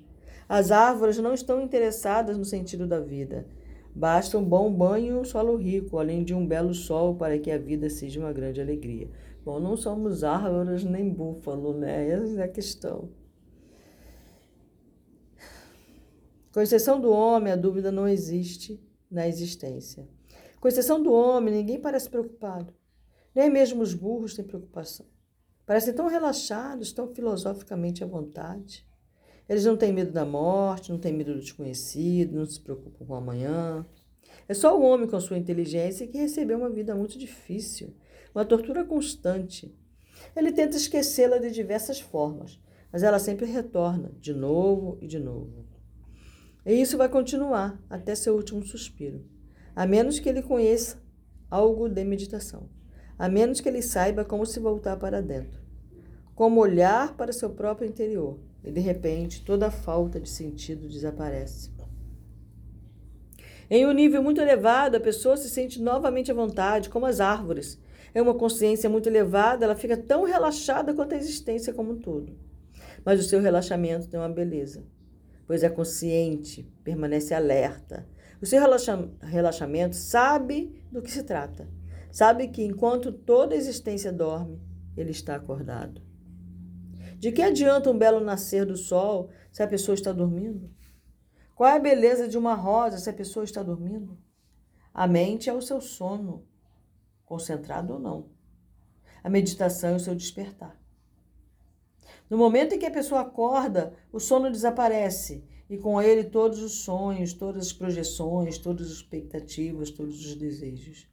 As 0.48 0.70
árvores 0.70 1.18
não 1.18 1.32
estão 1.32 1.60
interessadas 1.60 2.36
no 2.36 2.44
sentido 2.44 2.86
da 2.86 3.00
vida. 3.00 3.46
Basta 3.94 4.36
um 4.36 4.44
bom 4.44 4.72
banho 4.72 5.14
e 5.14 5.18
um 5.18 5.24
solo 5.24 5.56
rico, 5.56 5.98
além 5.98 6.22
de 6.22 6.34
um 6.34 6.46
belo 6.46 6.74
sol, 6.74 7.14
para 7.14 7.38
que 7.38 7.50
a 7.50 7.58
vida 7.58 7.88
seja 7.88 8.20
uma 8.20 8.32
grande 8.32 8.60
alegria. 8.60 9.08
Bom, 9.44 9.58
não 9.58 9.76
somos 9.76 10.22
árvores 10.22 10.84
nem 10.84 11.08
búfalo, 11.08 11.72
né? 11.72 12.08
Essa 12.08 12.40
é 12.40 12.44
a 12.44 12.48
questão. 12.48 13.08
Com 16.52 16.60
exceção 16.60 17.00
do 17.00 17.10
homem, 17.10 17.52
a 17.52 17.56
dúvida 17.56 17.90
não 17.90 18.06
existe 18.06 18.78
na 19.10 19.26
existência. 19.26 20.06
Com 20.60 20.68
exceção 20.68 21.02
do 21.02 21.10
homem, 21.10 21.54
ninguém 21.54 21.80
parece 21.80 22.08
preocupado. 22.10 22.74
Nem 23.34 23.48
mesmo 23.48 23.82
os 23.82 23.94
burros 23.94 24.34
têm 24.34 24.44
preocupação. 24.44 25.06
Parecem 25.64 25.94
tão 25.94 26.06
relaxados, 26.06 26.92
tão 26.92 27.14
filosoficamente 27.14 28.04
à 28.04 28.06
vontade. 28.06 28.86
Eles 29.48 29.64
não 29.64 29.76
têm 29.76 29.92
medo 29.92 30.12
da 30.12 30.24
morte, 30.24 30.92
não 30.92 30.98
têm 30.98 31.12
medo 31.12 31.32
do 31.32 31.40
desconhecido, 31.40 32.36
não 32.36 32.44
se 32.44 32.60
preocupam 32.60 33.04
com 33.06 33.12
o 33.14 33.16
amanhã. 33.16 33.86
É 34.46 34.52
só 34.52 34.78
o 34.78 34.82
homem 34.82 35.08
com 35.08 35.18
sua 35.18 35.38
inteligência 35.38 36.06
que 36.06 36.18
recebeu 36.18 36.58
uma 36.58 36.68
vida 36.68 36.94
muito 36.94 37.18
difícil, 37.18 37.94
uma 38.34 38.44
tortura 38.44 38.84
constante. 38.84 39.74
Ele 40.36 40.52
tenta 40.52 40.76
esquecê-la 40.76 41.38
de 41.38 41.50
diversas 41.50 42.00
formas, 42.00 42.60
mas 42.92 43.02
ela 43.02 43.18
sempre 43.18 43.46
retorna, 43.46 44.12
de 44.20 44.34
novo 44.34 44.98
e 45.00 45.06
de 45.06 45.18
novo. 45.18 45.64
E 46.66 46.74
isso 46.74 46.98
vai 46.98 47.08
continuar 47.08 47.80
até 47.88 48.14
seu 48.14 48.34
último 48.36 48.62
suspiro, 48.62 49.24
a 49.74 49.86
menos 49.86 50.18
que 50.18 50.28
ele 50.28 50.42
conheça 50.42 51.02
algo 51.50 51.88
de 51.88 52.04
meditação, 52.04 52.68
a 53.18 53.28
menos 53.28 53.60
que 53.60 53.68
ele 53.68 53.82
saiba 53.82 54.24
como 54.24 54.46
se 54.46 54.60
voltar 54.60 54.96
para 54.96 55.20
dentro, 55.20 55.60
como 56.34 56.60
olhar 56.60 57.16
para 57.16 57.32
seu 57.32 57.50
próprio 57.50 57.88
interior, 57.88 58.38
e 58.62 58.70
de 58.70 58.80
repente 58.80 59.44
toda 59.44 59.66
a 59.66 59.70
falta 59.70 60.20
de 60.20 60.28
sentido 60.28 60.88
desaparece. 60.88 61.70
Em 63.72 63.86
um 63.86 63.92
nível 63.92 64.20
muito 64.20 64.40
elevado, 64.40 64.96
a 64.96 65.00
pessoa 65.00 65.36
se 65.36 65.48
sente 65.48 65.80
novamente 65.80 66.28
à 66.28 66.34
vontade, 66.34 66.90
como 66.90 67.06
as 67.06 67.20
árvores. 67.20 67.78
É 68.12 68.20
uma 68.20 68.34
consciência 68.34 68.90
muito 68.90 69.08
elevada, 69.08 69.64
ela 69.64 69.76
fica 69.76 69.96
tão 69.96 70.24
relaxada 70.24 70.92
quanto 70.92 71.14
a 71.14 71.16
existência 71.16 71.72
como 71.72 71.92
um 71.92 71.98
todo. 72.00 72.36
Mas 73.04 73.20
o 73.20 73.22
seu 73.22 73.40
relaxamento 73.40 74.08
tem 74.08 74.18
uma 74.18 74.28
beleza, 74.28 74.82
pois 75.46 75.62
é 75.62 75.68
consciente, 75.68 76.68
permanece 76.82 77.32
alerta. 77.32 78.08
O 78.40 78.46
seu 78.46 78.60
relaxa 78.60 79.10
relaxamento 79.20 79.94
sabe 79.94 80.82
do 80.90 81.02
que 81.02 81.10
se 81.10 81.22
trata. 81.22 81.68
Sabe 82.10 82.48
que 82.48 82.64
enquanto 82.64 83.12
toda 83.12 83.54
a 83.54 83.58
existência 83.58 84.12
dorme, 84.12 84.60
ele 84.96 85.10
está 85.10 85.34
acordado. 85.36 86.02
De 87.18 87.30
que 87.30 87.42
adianta 87.42 87.90
um 87.90 87.98
belo 87.98 88.20
nascer 88.20 88.64
do 88.64 88.76
sol 88.76 89.30
se 89.52 89.62
a 89.62 89.68
pessoa 89.68 89.94
está 89.94 90.10
dormindo? 90.10 90.70
Qual 91.54 91.68
é 91.68 91.76
a 91.76 91.80
beleza 91.80 92.26
de 92.26 92.38
uma 92.38 92.54
rosa 92.54 92.96
se 92.96 93.10
a 93.10 93.12
pessoa 93.12 93.44
está 93.44 93.62
dormindo? 93.62 94.18
A 94.92 95.06
mente 95.06 95.50
é 95.50 95.52
o 95.52 95.60
seu 95.60 95.80
sono, 95.80 96.48
concentrado 97.24 97.92
ou 97.92 97.98
não. 97.98 98.30
A 99.22 99.28
meditação 99.28 99.90
é 99.90 99.96
o 99.96 100.00
seu 100.00 100.14
despertar. 100.14 100.80
No 102.30 102.38
momento 102.38 102.74
em 102.74 102.78
que 102.78 102.86
a 102.86 102.90
pessoa 102.90 103.20
acorda, 103.20 103.92
o 104.10 104.18
sono 104.18 104.50
desaparece 104.50 105.44
e 105.70 105.78
com 105.78 106.02
ele 106.02 106.24
todos 106.24 106.60
os 106.60 106.80
sonhos, 106.80 107.32
todas 107.32 107.68
as 107.68 107.72
projeções, 107.72 108.58
todas 108.58 108.88
as 108.88 108.94
expectativas, 108.94 109.92
todos 109.92 110.26
os 110.26 110.34
desejos. 110.34 111.08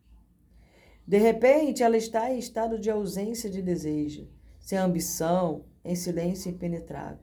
De 1.06 1.20
repente, 1.20 1.84
ela 1.84 1.96
está 1.96 2.34
em 2.34 2.40
estado 2.40 2.80
de 2.80 2.90
ausência 2.90 3.52
de 3.52 3.62
desejo, 3.62 4.28
sem 4.60 4.80
ambição, 4.80 5.64
em 5.86 5.96
silêncio 5.96 6.50
impenetrável. 6.50 7.20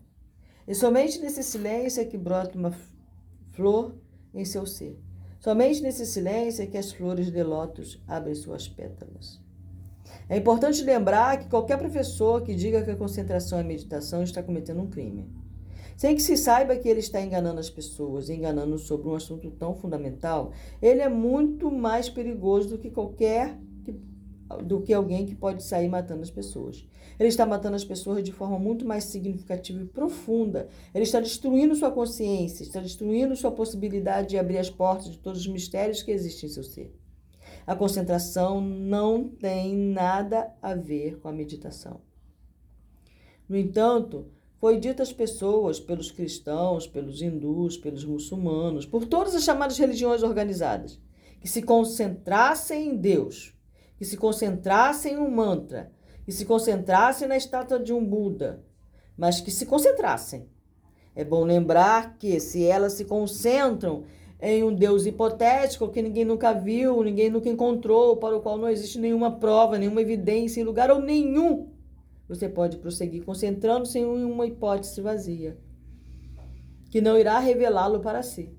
E 0.66 0.74
somente 0.76 1.18
nesse 1.18 1.42
silêncio 1.42 2.00
é 2.00 2.04
que 2.04 2.16
brota 2.16 2.56
uma 2.56 2.72
flor 3.50 3.96
em 4.32 4.44
seu 4.44 4.64
ser. 4.64 4.96
Somente 5.40 5.82
nesse 5.82 6.06
silêncio 6.06 6.62
é 6.62 6.66
que 6.66 6.78
as 6.78 6.92
flores 6.92 7.30
de 7.30 7.42
lótus 7.42 8.00
abrem 8.06 8.34
suas 8.34 8.68
pétalas. 8.68 9.42
É 10.28 10.36
importante 10.36 10.82
lembrar 10.82 11.38
que 11.40 11.50
qualquer 11.50 11.78
professor 11.78 12.42
que 12.42 12.54
diga 12.54 12.82
que 12.82 12.92
a 12.92 12.96
concentração 12.96 13.58
é 13.58 13.62
meditação 13.64 14.22
está 14.22 14.42
cometendo 14.42 14.80
um 14.80 14.88
crime. 14.88 15.43
Sem 15.96 16.14
que 16.14 16.22
se 16.22 16.36
saiba 16.36 16.76
que 16.76 16.88
ele 16.88 17.00
está 17.00 17.20
enganando 17.20 17.60
as 17.60 17.70
pessoas, 17.70 18.28
enganando 18.28 18.78
sobre 18.78 19.08
um 19.08 19.14
assunto 19.14 19.50
tão 19.52 19.74
fundamental, 19.74 20.52
ele 20.82 21.00
é 21.00 21.08
muito 21.08 21.70
mais 21.70 22.08
perigoso 22.08 22.70
do 22.70 22.78
que 22.78 22.90
qualquer 22.90 23.58
do 24.62 24.82
que 24.82 24.92
alguém 24.92 25.24
que 25.24 25.34
pode 25.34 25.62
sair 25.62 25.88
matando 25.88 26.22
as 26.22 26.30
pessoas. 26.30 26.86
Ele 27.18 27.28
está 27.28 27.46
matando 27.46 27.76
as 27.76 27.84
pessoas 27.84 28.22
de 28.22 28.32
forma 28.32 28.58
muito 28.58 28.84
mais 28.84 29.04
significativa 29.04 29.80
e 29.80 29.86
profunda. 29.86 30.68
Ele 30.94 31.04
está 31.04 31.20
destruindo 31.20 31.74
sua 31.74 31.90
consciência, 31.90 32.62
está 32.62 32.80
destruindo 32.80 33.36
sua 33.36 33.50
possibilidade 33.50 34.28
de 34.28 34.38
abrir 34.38 34.58
as 34.58 34.70
portas 34.70 35.10
de 35.10 35.18
todos 35.18 35.40
os 35.40 35.46
mistérios 35.46 36.02
que 36.02 36.10
existem 36.10 36.48
em 36.48 36.52
seu 36.52 36.62
ser. 36.62 36.94
A 37.66 37.74
concentração 37.74 38.60
não 38.60 39.28
tem 39.28 39.74
nada 39.74 40.52
a 40.60 40.74
ver 40.74 41.18
com 41.18 41.28
a 41.28 41.32
meditação. 41.32 42.00
No 43.48 43.56
entanto, 43.56 44.26
foi 44.64 44.78
dito 44.78 45.02
às 45.02 45.12
pessoas, 45.12 45.78
pelos 45.78 46.10
cristãos, 46.10 46.86
pelos 46.86 47.20
hindus, 47.20 47.76
pelos 47.76 48.02
muçulmanos, 48.02 48.86
por 48.86 49.04
todas 49.04 49.34
as 49.34 49.44
chamadas 49.44 49.76
religiões 49.76 50.22
organizadas, 50.22 50.98
que 51.38 51.46
se 51.46 51.60
concentrassem 51.60 52.88
em 52.88 52.96
Deus 52.96 53.54
que 53.98 54.04
se 54.06 54.16
concentrassem 54.16 55.12
em 55.12 55.18
um 55.18 55.30
mantra, 55.30 55.92
que 56.24 56.32
se 56.32 56.46
concentrassem 56.46 57.28
na 57.28 57.36
estátua 57.36 57.78
de 57.78 57.92
um 57.92 58.02
Buda, 58.02 58.64
mas 59.18 59.38
que 59.38 59.50
se 59.50 59.66
concentrassem. 59.66 60.48
É 61.14 61.22
bom 61.22 61.44
lembrar 61.44 62.16
que 62.16 62.40
se 62.40 62.64
elas 62.64 62.94
se 62.94 63.04
concentram 63.04 64.04
em 64.40 64.64
um 64.64 64.74
Deus 64.74 65.04
hipotético 65.04 65.90
que 65.90 66.00
ninguém 66.00 66.24
nunca 66.24 66.54
viu, 66.54 67.02
ninguém 67.02 67.28
nunca 67.28 67.50
encontrou, 67.50 68.16
para 68.16 68.34
o 68.34 68.40
qual 68.40 68.56
não 68.56 68.70
existe 68.70 68.98
nenhuma 68.98 69.30
prova, 69.30 69.78
nenhuma 69.78 70.00
evidência 70.00 70.58
em 70.58 70.64
lugar 70.64 70.90
ou 70.90 71.02
nenhum, 71.02 71.68
você 72.28 72.48
pode 72.48 72.78
prosseguir 72.78 73.24
concentrando-se 73.24 73.98
em 73.98 74.04
uma 74.04 74.46
hipótese 74.46 75.00
vazia, 75.00 75.58
que 76.90 77.00
não 77.00 77.18
irá 77.18 77.38
revelá-lo 77.38 78.00
para 78.00 78.22
si. 78.22 78.56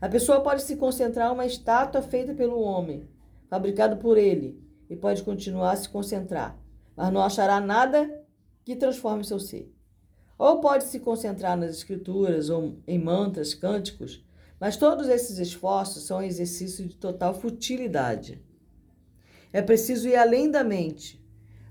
A 0.00 0.08
pessoa 0.08 0.40
pode 0.40 0.62
se 0.62 0.76
concentrar 0.76 1.30
em 1.30 1.34
uma 1.34 1.46
estátua 1.46 2.02
feita 2.02 2.34
pelo 2.34 2.60
homem, 2.60 3.08
fabricado 3.48 3.98
por 3.98 4.18
ele, 4.18 4.60
e 4.90 4.96
pode 4.96 5.22
continuar 5.22 5.72
a 5.72 5.76
se 5.76 5.88
concentrar, 5.88 6.58
mas 6.96 7.12
não 7.12 7.22
achará 7.22 7.60
nada 7.60 8.10
que 8.64 8.76
transforme 8.76 9.24
seu 9.24 9.38
ser. 9.38 9.72
Ou 10.38 10.60
pode 10.60 10.84
se 10.84 10.98
concentrar 10.98 11.56
nas 11.56 11.70
escrituras 11.70 12.50
ou 12.50 12.78
em 12.86 12.98
mantras, 12.98 13.54
cânticos, 13.54 14.24
mas 14.58 14.76
todos 14.76 15.08
esses 15.08 15.38
esforços 15.38 16.02
são 16.04 16.22
exercícios 16.22 16.88
de 16.88 16.96
total 16.96 17.32
futilidade. 17.32 18.44
É 19.52 19.62
preciso 19.62 20.08
ir 20.08 20.16
além 20.16 20.50
da 20.50 20.64
mente. 20.64 21.21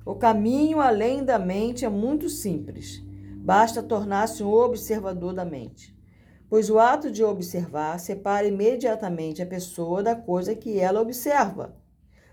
O 0.06 0.16
caminho 0.16 0.80
além 0.80 1.24
da 1.24 1.38
mente 1.38 1.86
é 1.86 1.90
muito 1.90 2.30
simples. 2.30 3.04
Basta 3.38 3.82
tornar-se 3.84 4.44
um 4.44 4.52
observador 4.52 5.34
da 5.34 5.46
mente 5.46 5.96
pois 6.52 6.70
o 6.70 6.78
ato 6.78 7.10
de 7.10 7.24
observar 7.24 7.98
separa 7.98 8.46
imediatamente 8.46 9.42
a 9.42 9.46
pessoa 9.46 10.04
da 10.04 10.14
coisa 10.14 10.54
que 10.54 10.78
ela 10.78 11.00
observa. 11.00 11.74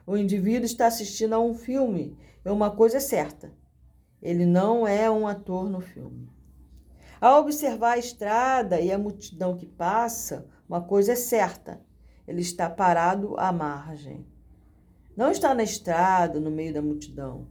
O 0.05 0.17
indivíduo 0.17 0.65
está 0.65 0.89
assistindo 0.89 1.35
a 1.35 1.39
um 1.39 1.55
filme 1.55 2.19
e 2.45 2.51
uma 2.51 2.69
coisa 2.69 2.97
é 2.97 3.01
certa: 3.01 3.53
ele 4.21 4.45
não 4.45 4.89
é 4.89 5.09
um 5.09 5.29
ator 5.29 5.71
no 5.71 5.81
filme. 5.81 6.29
Ao 7.21 7.41
observar 7.41 7.93
a 7.93 7.99
estrada 7.99 8.81
e 8.81 8.91
a 8.91 8.99
multidão 8.99 9.57
que 9.57 9.67
passa, 9.67 10.49
uma 10.69 10.81
coisa 10.81 11.13
é 11.13 11.17
certa: 11.17 11.81
ele 12.27 12.41
está 12.41 12.69
parado 12.69 13.39
à 13.39 13.53
margem. 13.53 14.27
Não 15.17 15.31
está 15.31 15.55
na 15.55 15.63
estrada, 15.63 16.41
no 16.41 16.51
meio 16.51 16.75
da 16.75 16.83
multidão. 16.83 17.47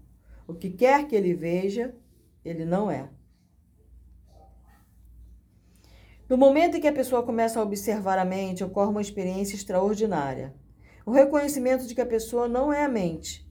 O 0.48 0.54
que 0.54 0.70
quer 0.70 1.08
que 1.08 1.16
ele 1.16 1.34
veja, 1.34 1.94
ele 2.44 2.64
não 2.64 2.90
é. 2.90 3.10
No 6.30 6.38
momento 6.38 6.78
em 6.78 6.82
que 6.82 6.88
a 6.88 6.94
pessoa 6.94 7.24
começa 7.24 7.60
a 7.60 7.64
observar 7.64 8.18
a 8.18 8.26
mente, 8.26 8.64
ocorre 8.64 8.90
uma 8.90 9.02
experiência 9.02 9.56
extraordinária. 9.56 10.54
O 11.06 11.12
reconhecimento 11.12 11.86
de 11.86 11.96
que 11.96 12.02
a 12.02 12.06
pessoa 12.06 12.48
não 12.48 12.72
é 12.72 12.84
a 12.84 12.90
mente, 12.90 13.50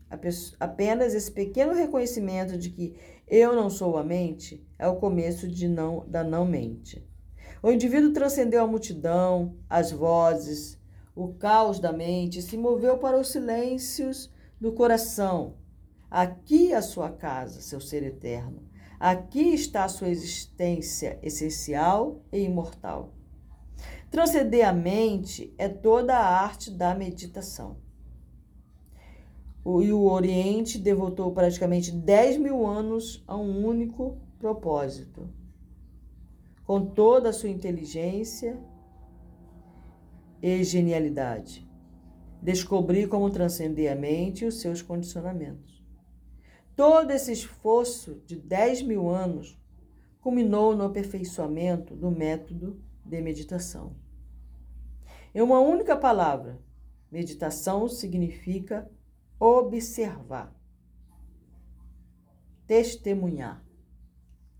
apenas 0.61 1.15
esse 1.15 1.31
pequeno 1.31 1.73
reconhecimento 1.73 2.59
de 2.59 2.71
que 2.71 2.97
eu 3.27 3.55
não 3.55 3.69
sou 3.71 3.97
a 3.97 4.05
mente, 4.05 4.67
é 4.79 4.87
o 4.87 4.97
começo 4.97 5.49
de 5.49 5.67
não, 5.67 6.05
da 6.07 6.23
não-mente. 6.23 7.07
O 7.63 7.73
indivíduo 7.73 8.13
transcendeu 8.13 8.63
a 8.63 8.67
multidão, 8.67 9.57
as 9.69 9.91
vozes, 9.91 10.79
o 11.15 11.35
caos 11.35 11.81
da 11.81 11.93
mente 11.93 12.43
se 12.43 12.57
moveu 12.57 12.99
para 12.99 13.19
os 13.19 13.29
silêncios 13.29 14.31
do 14.61 14.73
coração. 14.73 15.57
Aqui 16.11 16.73
a 16.73 16.81
sua 16.81 17.11
casa, 17.11 17.61
seu 17.61 17.81
ser 17.81 18.03
eterno. 18.03 18.63
Aqui 18.99 19.53
está 19.53 19.85
a 19.85 19.89
sua 19.89 20.09
existência 20.09 21.19
essencial 21.23 22.23
e 22.33 22.41
imortal. 22.41 23.13
Transcender 24.11 24.67
a 24.67 24.73
mente 24.73 25.53
é 25.59 25.69
toda 25.69 26.17
a 26.17 26.43
arte 26.43 26.71
da 26.71 26.95
meditação. 26.95 27.77
O, 29.65 29.83
e 29.83 29.93
o 29.93 30.05
Oriente 30.05 30.79
devotou 30.79 31.33
praticamente 31.33 31.91
10 31.91 32.39
mil 32.39 32.65
anos 32.65 33.23
a 33.27 33.37
um 33.37 33.67
único 33.67 34.17
propósito. 34.39 35.29
Com 36.65 36.87
toda 36.87 37.31
a 37.31 37.33
sua 37.33 37.49
inteligência 37.49 38.59
e 40.41 40.63
genialidade. 40.63 41.69
Descobrir 42.41 43.09
como 43.09 43.29
transcender 43.29 43.91
a 43.91 43.97
mente 43.97 44.45
e 44.45 44.49
os 44.49 44.61
seus 44.61 44.81
condicionamentos. 44.81 45.76
Todo 46.77 47.11
esse 47.11 47.33
esforço 47.33 48.23
de 48.27 48.37
10 48.37 48.83
mil 48.83 49.09
anos 49.09 49.59
culminou 50.21 50.77
no 50.77 50.85
aperfeiçoamento 50.85 51.97
do 51.97 52.11
método 52.11 52.79
de 53.03 53.21
meditação. 53.23 53.97
Em 55.35 55.41
uma 55.41 55.59
única 55.59 55.97
palavra, 55.97 56.61
meditação 57.11 57.89
significa 57.89 58.91
observar, 59.41 60.55
testemunhar 62.67 63.65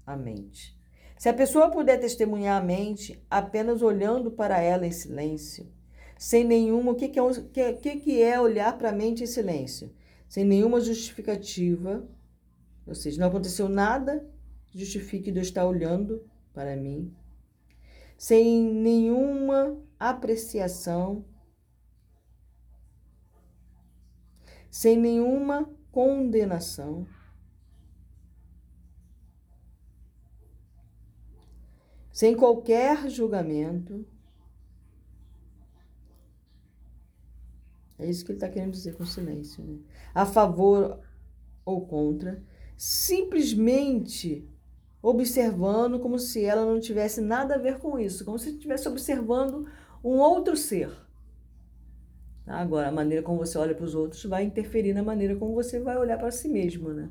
a 0.07 0.17
mente. 0.17 0.75
Se 1.19 1.29
a 1.29 1.35
pessoa 1.35 1.71
puder 1.71 1.99
testemunhar 1.99 2.61
a 2.61 2.65
mente 2.65 3.23
apenas 3.29 3.83
olhando 3.83 4.31
para 4.31 4.61
ela 4.61 4.87
em 4.87 4.93
silêncio, 4.93 5.71
sem 6.19 6.45
nenhuma. 6.45 6.93
O 6.93 6.97
é, 6.97 7.73
que, 7.75 7.97
que 7.97 8.23
é 8.23 8.41
olhar 8.41 8.77
para 8.79 8.91
a 8.91 8.93
mente 8.93 9.23
em 9.23 9.27
silêncio? 9.27 9.93
Sem 10.29 10.45
nenhuma 10.45 10.81
justificativa, 10.81 12.09
ou 12.87 12.95
seja, 12.95 13.21
não 13.21 13.29
aconteceu 13.29 13.69
nada 13.69 14.29
que 14.67 14.79
justifique 14.79 15.31
de 15.31 15.39
eu 15.39 15.43
estar 15.43 15.65
olhando 15.65 16.25
para 16.53 16.77
mim, 16.77 17.15
sem 18.17 18.63
nenhuma 18.73 19.79
apreciação, 19.99 21.25
sem 24.71 24.99
nenhuma 24.99 25.71
condenação. 25.91 27.07
Sem 32.13 32.35
qualquer 32.35 33.11
julgamento. 33.11 34.07
É 37.99 38.09
isso 38.09 38.25
que 38.25 38.33
ele 38.33 38.37
está 38.37 38.49
querendo 38.49 38.73
dizer 38.73 38.95
com 38.95 39.05
silêncio. 39.05 39.65
Né? 39.65 39.79
A 40.15 40.27
favor 40.27 41.01
ou 41.65 41.87
contra, 41.87 42.43
simplesmente 42.77 44.49
observando 45.03 46.01
como 46.01 46.19
se 46.19 46.45
ela 46.45 46.65
não 46.65 46.81
tivesse 46.81 47.21
nada 47.21 47.55
a 47.55 47.59
ver 47.59 47.79
com 47.79 47.99
isso, 47.99 48.25
como 48.25 48.39
se 48.39 48.51
estivesse 48.51 48.89
observando 48.89 49.67
um 50.03 50.19
outro 50.19 50.57
ser. 50.57 50.91
Agora, 52.47 52.89
a 52.89 52.93
maneira 52.93 53.23
como 53.23 53.39
você 53.39 53.59
olha 53.59 53.75
para 53.75 53.85
os 53.85 53.95
outros 53.95 54.25
vai 54.25 54.45
interferir 54.45 54.93
na 54.93 55.03
maneira 55.03 55.35
como 55.35 55.55
você 55.55 55.81
vai 55.81 55.97
olhar 55.97 56.19
para 56.19 56.31
si 56.31 56.49
mesmo, 56.49 56.93
né? 56.93 57.11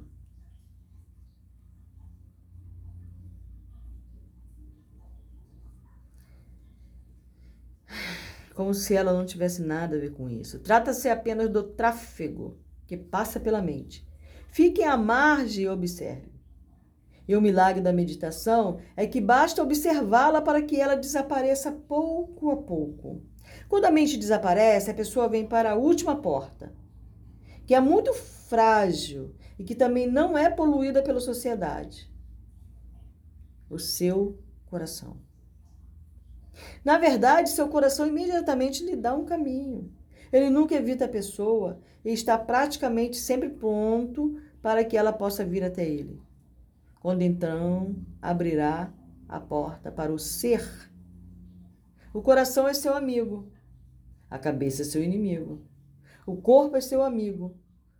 Como 8.55 8.73
se 8.73 8.95
ela 8.95 9.11
não 9.11 9.25
tivesse 9.25 9.61
nada 9.61 9.97
a 9.97 9.99
ver 9.99 10.13
com 10.13 10.29
isso. 10.29 10.59
Trata-se 10.59 11.09
apenas 11.09 11.49
do 11.49 11.61
tráfego 11.61 12.57
que 12.87 12.95
passa 12.95 13.37
pela 13.37 13.61
mente. 13.61 14.07
Fique 14.49 14.81
à 14.81 14.95
margem 14.95 15.65
e 15.65 15.67
observe. 15.67 16.33
E 17.27 17.35
o 17.35 17.41
milagre 17.41 17.81
da 17.81 17.91
meditação 17.91 18.79
é 18.95 19.05
que 19.05 19.19
basta 19.19 19.61
observá-la 19.61 20.41
para 20.41 20.61
que 20.61 20.79
ela 20.79 20.95
desapareça 20.95 21.69
pouco 21.69 22.49
a 22.49 22.55
pouco. 22.55 23.21
Quando 23.67 23.85
a 23.85 23.91
mente 23.91 24.15
desaparece, 24.15 24.89
a 24.89 24.93
pessoa 24.93 25.27
vem 25.27 25.45
para 25.45 25.71
a 25.71 25.75
última 25.75 26.15
porta, 26.15 26.73
que 27.65 27.75
é 27.75 27.79
muito 27.81 28.13
frágil 28.13 29.35
e 29.59 29.65
que 29.65 29.75
também 29.75 30.09
não 30.09 30.37
é 30.37 30.49
poluída 30.49 31.03
pela 31.03 31.19
sociedade. 31.19 32.09
O 33.69 33.77
seu 33.77 34.39
coração. 34.65 35.19
Na 36.83 36.97
verdade, 36.97 37.49
seu 37.49 37.67
coração 37.67 38.07
imediatamente 38.07 38.83
lhe 38.83 38.95
dá 38.95 39.13
um 39.13 39.25
caminho. 39.25 39.91
Ele 40.31 40.49
nunca 40.49 40.75
evita 40.75 41.05
a 41.05 41.09
pessoa 41.09 41.79
e 42.03 42.11
está 42.11 42.37
praticamente 42.37 43.17
sempre 43.17 43.49
pronto 43.49 44.39
para 44.61 44.83
que 44.83 44.97
ela 44.97 45.13
possa 45.13 45.45
vir 45.45 45.63
até 45.63 45.87
ele 45.87 46.21
quando 47.05 47.21
então 47.21 47.95
abrirá 48.19 48.91
a 49.29 49.39
porta 49.39 49.91
para 49.91 50.11
o 50.11 50.17
ser. 50.17 50.89
O 52.11 52.19
coração 52.19 52.67
é 52.67 52.73
seu 52.73 52.95
amigo, 52.95 53.47
a 54.27 54.39
cabeça 54.39 54.81
é 54.81 54.85
seu 54.85 55.03
inimigo, 55.03 55.61
o 56.25 56.35
corpo 56.35 56.75
é 56.75 56.81
seu 56.81 57.03
amigo, 57.03 57.55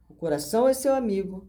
o 0.09 0.15
coração 0.15 0.67
é 0.67 0.73
seu 0.73 0.95
amigo, 0.95 1.47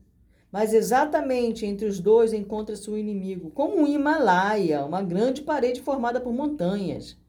mas 0.56 0.72
exatamente 0.72 1.66
entre 1.66 1.84
os 1.84 2.00
dois 2.00 2.32
encontra-se 2.32 2.90
o 2.90 2.96
inimigo, 2.96 3.50
como 3.50 3.76
um 3.76 3.86
Himalaia, 3.86 4.86
uma 4.86 5.02
grande 5.02 5.42
parede 5.42 5.82
formada 5.82 6.18
por 6.18 6.32
montanhas, 6.32 7.20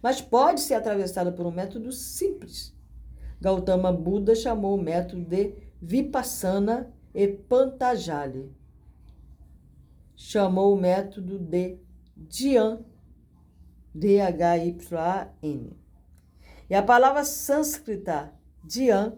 mas 0.00 0.20
pode 0.20 0.60
ser 0.60 0.74
atravessada 0.74 1.32
por 1.32 1.44
um 1.44 1.50
método 1.50 1.90
simples. 1.90 2.72
Gautama 3.40 3.92
Buda 3.92 4.32
chamou 4.32 4.78
o 4.78 4.80
método 4.80 5.24
de 5.24 5.56
Vipassana 5.82 6.94
e 7.12 7.26
Pantajali 7.26 8.54
chamou 10.14 10.72
o 10.72 10.80
método 10.80 11.36
de 11.36 11.80
Dhyan, 12.16 12.78
D-H-Y-A-N. 13.92 15.76
E 16.70 16.74
a 16.76 16.82
palavra 16.84 17.24
sânscrita 17.24 18.32
Dhyan 18.62 19.16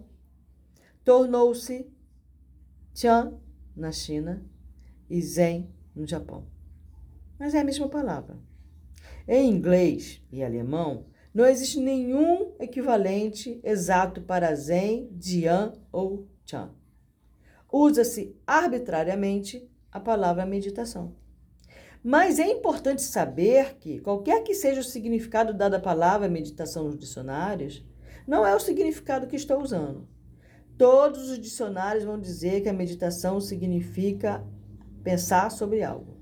tornou-se 1.05 1.87
Chan 2.95 3.35
na 3.77 3.93
China 3.93 4.45
e 5.09 5.21
Zen 5.21 5.71
no 5.95 6.07
Japão. 6.07 6.47
Mas 7.39 7.55
é 7.55 7.61
a 7.61 7.65
mesma 7.65 7.89
palavra. 7.89 8.39
Em 9.27 9.51
inglês 9.51 10.23
e 10.31 10.43
alemão, 10.43 11.07
não 11.33 11.47
existe 11.47 11.79
nenhum 11.79 12.53
equivalente 12.59 13.61
exato 13.63 14.21
para 14.23 14.55
Zen, 14.55 15.09
Dhyan 15.13 15.73
ou 15.93 16.29
Chan. 16.45 16.71
Usa-se 17.73 18.37
arbitrariamente 18.47 19.71
a 19.93 20.01
palavra 20.01 20.45
meditação. 20.45 21.15
Mas 22.03 22.39
é 22.39 22.47
importante 22.47 23.03
saber 23.03 23.77
que, 23.79 24.01
qualquer 24.01 24.43
que 24.43 24.55
seja 24.55 24.81
o 24.81 24.85
significado 24.85 25.53
dado 25.53 25.75
à 25.75 25.81
palavra 25.81 26.29
meditação 26.29 26.85
nos 26.85 26.99
dicionários, 26.99 27.85
não 28.27 28.47
é 28.47 28.55
o 28.55 28.61
significado 28.61 29.27
que 29.27 29.37
estou 29.37 29.63
usando. 29.63 30.09
Todos 30.81 31.29
os 31.29 31.39
dicionários 31.39 32.05
vão 32.05 32.19
dizer 32.19 32.63
que 32.63 32.69
a 32.71 32.73
meditação 32.73 33.39
significa 33.39 34.43
pensar 35.05 35.51
sobre 35.51 35.83
algo. 35.83 36.17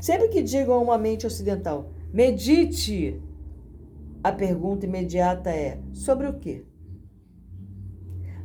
Sempre 0.00 0.28
que 0.28 0.44
digam 0.44 0.74
a 0.74 0.78
uma 0.78 0.96
mente 0.96 1.26
ocidental, 1.26 1.90
medite, 2.12 3.20
a 4.22 4.30
pergunta 4.30 4.86
imediata 4.86 5.50
é: 5.50 5.80
sobre 5.92 6.28
o 6.28 6.38
quê? 6.38 6.64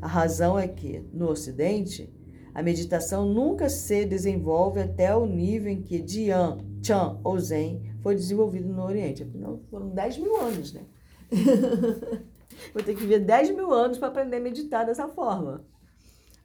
A 0.02 0.08
razão 0.08 0.58
é 0.58 0.68
que, 0.68 1.06
no 1.14 1.30
Ocidente, 1.30 2.12
a 2.52 2.64
meditação 2.64 3.32
nunca 3.32 3.70
se 3.70 4.06
desenvolve 4.06 4.80
até 4.80 5.16
o 5.16 5.28
nível 5.28 5.72
em 5.72 5.84
que 5.84 6.02
Dian, 6.02 6.58
Chan 6.82 7.20
ou 7.24 7.38
Zen 7.40 7.84
foi 8.02 8.16
desenvolvido 8.16 8.68
no 8.68 8.82
Oriente. 8.82 9.22
Afinal, 9.22 9.60
foram 9.70 9.90
10 9.90 10.18
mil 10.18 10.42
anos, 10.42 10.74
né? 10.74 10.82
Vou 12.74 12.84
ter 12.84 12.94
que 12.94 13.02
viver 13.02 13.20
10 13.20 13.52
mil 13.52 13.72
anos 13.74 13.98
para 13.98 14.08
aprender 14.10 14.38
a 14.38 14.42
meditar 14.42 14.86
dessa 14.86 15.08
forma. 15.08 15.66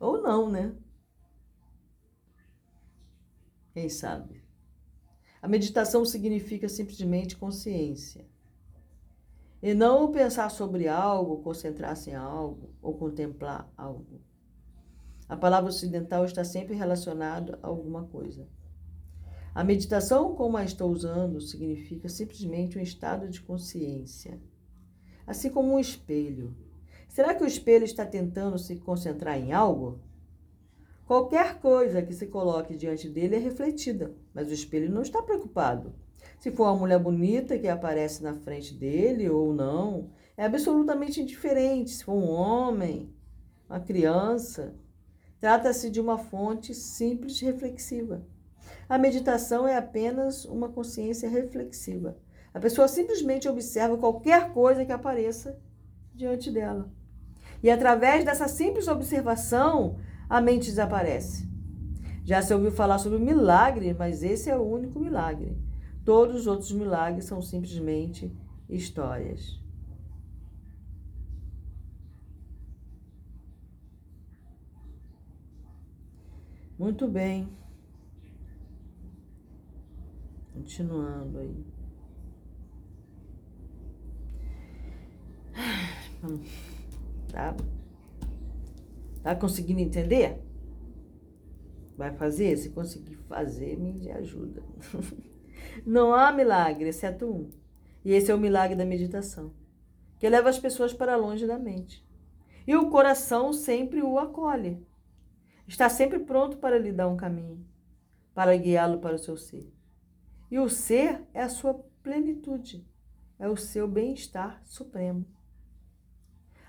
Ou 0.00 0.20
não, 0.20 0.50
né? 0.50 0.74
Quem 3.72 3.88
sabe? 3.88 4.42
A 5.42 5.48
meditação 5.48 6.04
significa 6.04 6.68
simplesmente 6.68 7.36
consciência. 7.36 8.26
E 9.62 9.74
não 9.74 10.12
pensar 10.12 10.50
sobre 10.50 10.88
algo, 10.88 11.42
concentrar-se 11.42 12.10
em 12.10 12.14
algo 12.14 12.74
ou 12.80 12.94
contemplar 12.96 13.70
algo. 13.76 14.20
A 15.28 15.36
palavra 15.36 15.70
ocidental 15.70 16.24
está 16.24 16.44
sempre 16.44 16.74
relacionada 16.74 17.58
a 17.62 17.66
alguma 17.66 18.04
coisa. 18.04 18.46
A 19.54 19.64
meditação, 19.64 20.34
como 20.34 20.56
a 20.56 20.64
estou 20.64 20.90
usando, 20.90 21.40
significa 21.40 22.08
simplesmente 22.08 22.78
um 22.78 22.82
estado 22.82 23.28
de 23.28 23.40
consciência, 23.40 24.40
assim 25.26 25.50
como 25.50 25.74
um 25.74 25.78
espelho. 25.78 26.54
Será 27.08 27.34
que 27.34 27.44
o 27.44 27.46
espelho 27.46 27.84
está 27.84 28.04
tentando 28.04 28.58
se 28.58 28.76
concentrar 28.76 29.38
em 29.38 29.52
algo? 29.52 30.00
Qualquer 31.06 31.60
coisa 31.60 32.02
que 32.02 32.14
se 32.14 32.26
coloque 32.26 32.76
diante 32.76 33.08
dele 33.08 33.36
é 33.36 33.38
refletida, 33.38 34.14
mas 34.32 34.48
o 34.48 34.54
espelho 34.54 34.90
não 34.90 35.02
está 35.02 35.22
preocupado. 35.22 35.94
Se 36.38 36.50
for 36.50 36.64
uma 36.64 36.76
mulher 36.76 36.98
bonita 36.98 37.58
que 37.58 37.68
aparece 37.68 38.22
na 38.22 38.34
frente 38.34 38.74
dele 38.74 39.28
ou 39.28 39.54
não, 39.54 40.10
é 40.36 40.44
absolutamente 40.44 41.20
indiferente. 41.20 41.90
Se 41.90 42.04
for 42.04 42.14
um 42.14 42.28
homem, 42.30 43.14
uma 43.68 43.80
criança, 43.80 44.74
Trata-se 45.44 45.90
de 45.90 46.00
uma 46.00 46.16
fonte 46.16 46.74
simples 46.74 47.38
reflexiva. 47.38 48.26
A 48.88 48.96
meditação 48.96 49.68
é 49.68 49.76
apenas 49.76 50.46
uma 50.46 50.70
consciência 50.70 51.28
reflexiva. 51.28 52.16
A 52.54 52.60
pessoa 52.60 52.86
simplesmente 52.86 53.48
observa 53.48 53.98
qualquer 53.98 54.52
coisa 54.52 54.84
que 54.84 54.92
apareça 54.92 55.60
diante 56.14 56.52
dela. 56.52 56.88
E 57.60 57.68
através 57.68 58.24
dessa 58.24 58.46
simples 58.46 58.86
observação, 58.86 59.98
a 60.28 60.40
mente 60.40 60.66
desaparece. 60.66 61.48
Já 62.24 62.40
se 62.40 62.54
ouviu 62.54 62.70
falar 62.70 62.98
sobre 62.98 63.18
milagre, 63.18 63.92
mas 63.92 64.22
esse 64.22 64.48
é 64.48 64.56
o 64.56 64.62
único 64.62 65.00
milagre. 65.00 65.58
Todos 66.04 66.36
os 66.36 66.46
outros 66.46 66.70
milagres 66.70 67.24
são 67.24 67.42
simplesmente 67.42 68.32
histórias. 68.68 69.60
Muito 76.78 77.08
bem. 77.08 77.48
Continuando 80.52 81.38
aí. 81.38 81.83
Tá? 87.30 87.56
Tá 89.22 89.34
conseguindo 89.34 89.80
entender? 89.80 90.38
Vai 91.96 92.12
fazer? 92.12 92.56
Se 92.56 92.70
conseguir 92.70 93.16
fazer, 93.28 93.78
me 93.78 94.10
ajuda. 94.10 94.62
Não 95.86 96.12
há 96.12 96.32
milagre, 96.32 96.88
exceto 96.88 97.26
um. 97.26 97.50
E 98.04 98.12
esse 98.12 98.30
é 98.30 98.34
o 98.34 98.38
milagre 98.38 98.76
da 98.76 98.84
meditação, 98.84 99.52
que 100.18 100.28
leva 100.28 100.50
as 100.50 100.58
pessoas 100.58 100.92
para 100.92 101.16
longe 101.16 101.46
da 101.46 101.58
mente. 101.58 102.06
E 102.66 102.76
o 102.76 102.90
coração 102.90 103.52
sempre 103.52 104.02
o 104.02 104.18
acolhe. 104.18 104.86
Está 105.66 105.88
sempre 105.88 106.18
pronto 106.18 106.58
para 106.58 106.78
lhe 106.78 106.92
dar 106.92 107.08
um 107.08 107.16
caminho, 107.16 107.66
para 108.34 108.56
guiá-lo 108.56 108.98
para 108.98 109.16
o 109.16 109.18
seu 109.18 109.36
ser. 109.36 109.72
E 110.50 110.58
o 110.58 110.68
ser 110.68 111.22
é 111.32 111.42
a 111.42 111.48
sua 111.48 111.74
plenitude, 112.02 112.86
é 113.38 113.48
o 113.48 113.56
seu 113.56 113.88
bem-estar 113.88 114.60
supremo. 114.64 115.24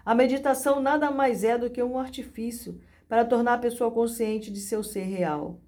A 0.06 0.14
meditação 0.14 0.80
nada 0.80 1.10
mais 1.10 1.44
é 1.44 1.58
do 1.58 1.68
que 1.68 1.82
um 1.82 1.98
artifício 1.98 2.80
para 3.10 3.26
tornar 3.26 3.56
a 3.56 3.60
pessoa 3.60 3.90
consciente 3.90 4.52
de 4.52 4.60
seu 4.60 4.84
ser 4.84 5.06
real, 5.06 5.60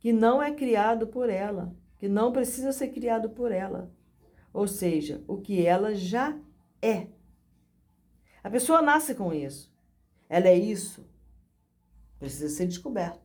que 0.00 0.12
não 0.12 0.42
é 0.42 0.50
criado 0.50 1.06
por 1.06 1.30
ela, 1.30 1.72
que 1.98 2.08
não 2.08 2.32
precisa 2.32 2.72
ser 2.72 2.88
criado 2.88 3.30
por 3.30 3.52
ela, 3.52 3.92
ou 4.52 4.66
seja, 4.66 5.22
o 5.28 5.36
que 5.36 5.64
ela 5.64 5.94
já 5.94 6.36
é. 6.82 7.06
A 8.42 8.50
pessoa 8.50 8.82
nasce 8.82 9.14
com 9.14 9.32
isso. 9.32 9.72
Ela 10.28 10.48
é 10.48 10.58
isso. 10.58 11.08
Precisa 12.18 12.48
ser 12.48 12.66
descoberto. 12.66 13.20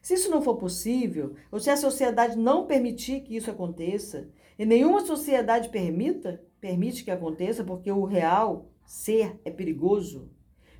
Se 0.00 0.14
isso 0.14 0.30
não 0.30 0.40
for 0.40 0.56
possível, 0.56 1.34
ou 1.50 1.58
se 1.58 1.68
a 1.68 1.76
sociedade 1.76 2.38
não 2.38 2.64
permitir 2.64 3.22
que 3.22 3.34
isso 3.36 3.50
aconteça, 3.50 4.28
e 4.56 4.64
nenhuma 4.64 5.04
sociedade 5.04 5.68
permita, 5.68 6.40
permite 6.60 7.02
que 7.02 7.10
aconteça, 7.10 7.64
porque 7.64 7.90
o 7.90 8.04
real 8.04 8.70
ser 8.86 9.40
é 9.44 9.50
perigoso. 9.50 10.30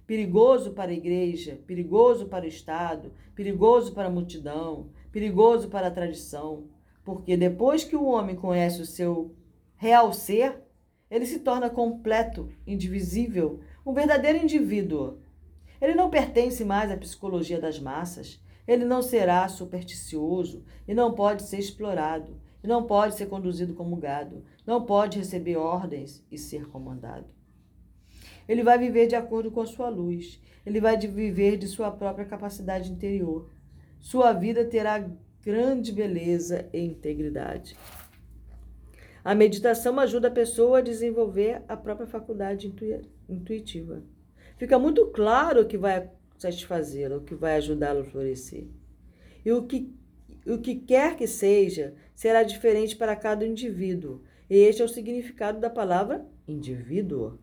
Perigoso 0.06 0.72
para 0.72 0.92
a 0.92 0.94
igreja, 0.94 1.58
perigoso 1.66 2.26
para 2.26 2.44
o 2.44 2.48
Estado, 2.48 3.12
perigoso 3.34 3.92
para 3.92 4.06
a 4.06 4.10
multidão, 4.10 4.88
perigoso 5.10 5.68
para 5.68 5.88
a 5.88 5.90
tradição. 5.90 6.68
Porque 7.04 7.36
depois 7.36 7.82
que 7.84 7.96
o 7.96 8.04
homem 8.04 8.36
conhece 8.36 8.80
o 8.80 8.86
seu 8.86 9.34
real 9.76 10.12
ser, 10.12 10.62
ele 11.10 11.26
se 11.26 11.40
torna 11.40 11.68
completo, 11.68 12.48
indivisível, 12.66 13.60
um 13.84 13.92
verdadeiro 13.92 14.38
indivíduo. 14.38 15.18
Ele 15.80 15.94
não 15.94 16.08
pertence 16.08 16.64
mais 16.64 16.90
à 16.90 16.96
psicologia 16.96 17.60
das 17.60 17.78
massas. 17.78 18.40
Ele 18.66 18.84
não 18.84 19.02
será 19.02 19.48
supersticioso 19.48 20.64
e 20.88 20.94
não 20.94 21.14
pode 21.14 21.42
ser 21.42 21.58
explorado, 21.58 22.40
e 22.62 22.66
não 22.66 22.84
pode 22.84 23.14
ser 23.14 23.26
conduzido 23.26 23.74
como 23.74 23.96
gado, 23.96 24.42
não 24.66 24.84
pode 24.84 25.18
receber 25.18 25.56
ordens 25.56 26.24
e 26.30 26.36
ser 26.36 26.66
comandado. 26.66 27.35
Ele 28.48 28.62
vai 28.62 28.78
viver 28.78 29.06
de 29.06 29.16
acordo 29.16 29.50
com 29.50 29.60
a 29.60 29.66
sua 29.66 29.88
luz. 29.88 30.40
Ele 30.64 30.80
vai 30.80 30.96
viver 30.96 31.56
de 31.56 31.66
sua 31.66 31.90
própria 31.90 32.24
capacidade 32.24 32.90
interior. 32.90 33.50
Sua 34.00 34.32
vida 34.32 34.64
terá 34.64 35.08
grande 35.42 35.92
beleza 35.92 36.68
e 36.72 36.80
integridade. 36.80 37.76
A 39.24 39.34
meditação 39.34 39.98
ajuda 39.98 40.28
a 40.28 40.30
pessoa 40.30 40.78
a 40.78 40.82
desenvolver 40.82 41.62
a 41.68 41.76
própria 41.76 42.06
faculdade 42.06 42.72
intuitiva. 43.28 44.02
Fica 44.56 44.78
muito 44.78 45.06
claro 45.06 45.62
o 45.62 45.66
que 45.66 45.76
vai 45.76 46.08
satisfazê-lo, 46.38 47.16
o 47.16 47.22
que 47.22 47.34
vai 47.34 47.56
ajudá-lo 47.56 48.00
a 48.00 48.04
florescer. 48.04 48.66
E 49.44 49.52
o 49.52 49.64
que, 49.64 49.92
o 50.46 50.58
que 50.58 50.76
quer 50.76 51.16
que 51.16 51.26
seja, 51.26 51.94
será 52.14 52.42
diferente 52.42 52.96
para 52.96 53.16
cada 53.16 53.46
indivíduo. 53.46 54.22
E 54.48 54.56
este 54.56 54.82
é 54.82 54.84
o 54.84 54.88
significado 54.88 55.60
da 55.60 55.70
palavra 55.70 56.24
indivíduo. 56.46 57.38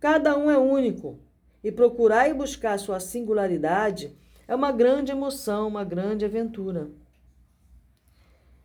Cada 0.00 0.36
um 0.36 0.50
é 0.50 0.58
único 0.58 1.20
e 1.62 1.70
procurar 1.70 2.28
e 2.28 2.34
buscar 2.34 2.78
sua 2.78 2.98
singularidade 2.98 4.16
é 4.48 4.54
uma 4.54 4.72
grande 4.72 5.12
emoção, 5.12 5.68
uma 5.68 5.84
grande 5.84 6.24
aventura. 6.24 6.90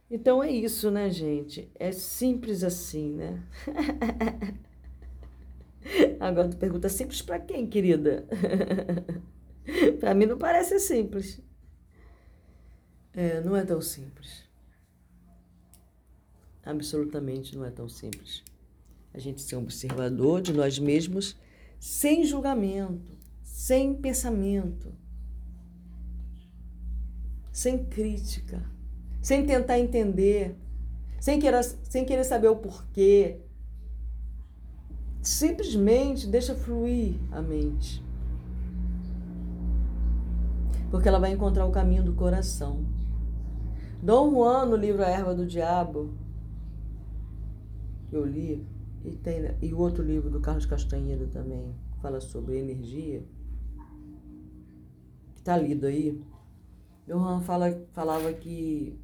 Então 0.09 0.41
é 0.41 0.49
isso, 0.49 0.89
né, 0.89 1.09
gente? 1.09 1.69
É 1.75 1.91
simples 1.91 2.63
assim, 2.63 3.11
né? 3.11 3.43
Agora 6.19 6.47
tu 6.47 6.55
pergunta 6.55 6.87
simples 6.87 7.21
para 7.21 7.37
quem, 7.37 7.67
querida? 7.67 8.25
para 9.99 10.13
mim 10.13 10.25
não 10.25 10.37
parece 10.37 10.79
simples. 10.79 11.41
É, 13.13 13.41
não 13.41 13.57
é 13.57 13.65
tão 13.65 13.81
simples. 13.81 14.45
Absolutamente 16.63 17.57
não 17.57 17.65
é 17.65 17.71
tão 17.71 17.89
simples 17.89 18.41
a 19.15 19.19
gente 19.19 19.41
ser 19.41 19.55
observador 19.55 20.41
de 20.41 20.51
nós 20.51 20.77
mesmos 20.77 21.37
sem 21.79 22.25
julgamento, 22.25 23.13
sem 23.41 23.95
pensamento, 23.95 24.91
sem 27.49 27.85
crítica, 27.85 28.61
sem 29.21 29.45
tentar 29.45 29.79
entender, 29.79 30.57
sem 31.17 31.39
querer, 31.39 31.63
sem 31.63 32.03
querer 32.03 32.25
saber 32.25 32.49
o 32.49 32.57
porquê. 32.57 33.39
Simplesmente 35.21 36.27
deixa 36.27 36.53
fluir 36.53 37.15
a 37.31 37.41
mente. 37.41 38.03
Porque 40.91 41.07
ela 41.07 41.19
vai 41.19 41.31
encontrar 41.31 41.65
o 41.65 41.71
caminho 41.71 42.03
do 42.03 42.13
coração. 42.13 42.85
Dom 44.03 44.31
Juan, 44.31 44.65
no 44.65 44.75
livro 44.75 45.03
A 45.03 45.07
Erva 45.07 45.33
do 45.33 45.47
Diabo, 45.47 46.13
que 48.09 48.15
eu 48.15 48.25
li, 48.25 48.74
e, 49.05 49.15
tem, 49.17 49.55
e 49.61 49.73
o 49.73 49.79
outro 49.79 50.03
livro 50.03 50.29
do 50.29 50.39
Carlos 50.39 50.65
Castanheira 50.65 51.27
também, 51.27 51.75
que 51.93 51.99
fala 52.01 52.19
sobre 52.19 52.57
energia, 52.57 53.23
que 55.33 55.39
está 55.39 55.55
lido 55.55 55.85
aí. 55.85 56.23
Johan 57.07 57.39
fala, 57.41 57.85
falava 57.93 58.33
que 58.33 58.99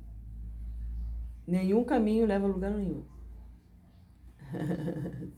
nenhum 1.45 1.83
caminho 1.83 2.25
leva 2.25 2.47
a 2.47 2.49
lugar 2.49 2.71
nenhum. 2.71 3.03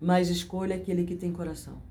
Mas 0.00 0.28
escolha 0.28 0.76
aquele 0.76 1.04
que 1.04 1.16
tem 1.16 1.32
coração. 1.32 1.82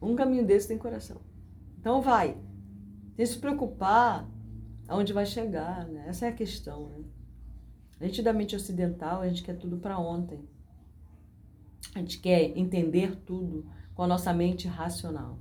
Um 0.00 0.14
caminho 0.16 0.44
desse 0.44 0.68
tem 0.68 0.76
coração. 0.76 1.20
Então 1.78 2.02
vai. 2.02 2.36
Sem 3.16 3.24
se 3.24 3.38
preocupar 3.38 4.28
aonde 4.88 5.12
vai 5.12 5.24
chegar, 5.24 5.86
né? 5.86 6.04
Essa 6.08 6.26
é 6.26 6.28
a 6.28 6.32
questão, 6.32 6.88
né? 6.88 7.04
A 8.02 8.06
gente 8.06 8.20
da 8.20 8.32
mente 8.32 8.56
ocidental, 8.56 9.20
a 9.20 9.28
gente 9.28 9.44
quer 9.44 9.56
tudo 9.56 9.76
para 9.76 9.96
ontem. 9.96 10.44
A 11.94 12.00
gente 12.00 12.18
quer 12.18 12.58
entender 12.58 13.14
tudo 13.24 13.64
com 13.94 14.02
a 14.02 14.08
nossa 14.08 14.32
mente 14.32 14.66
racional. 14.66 15.38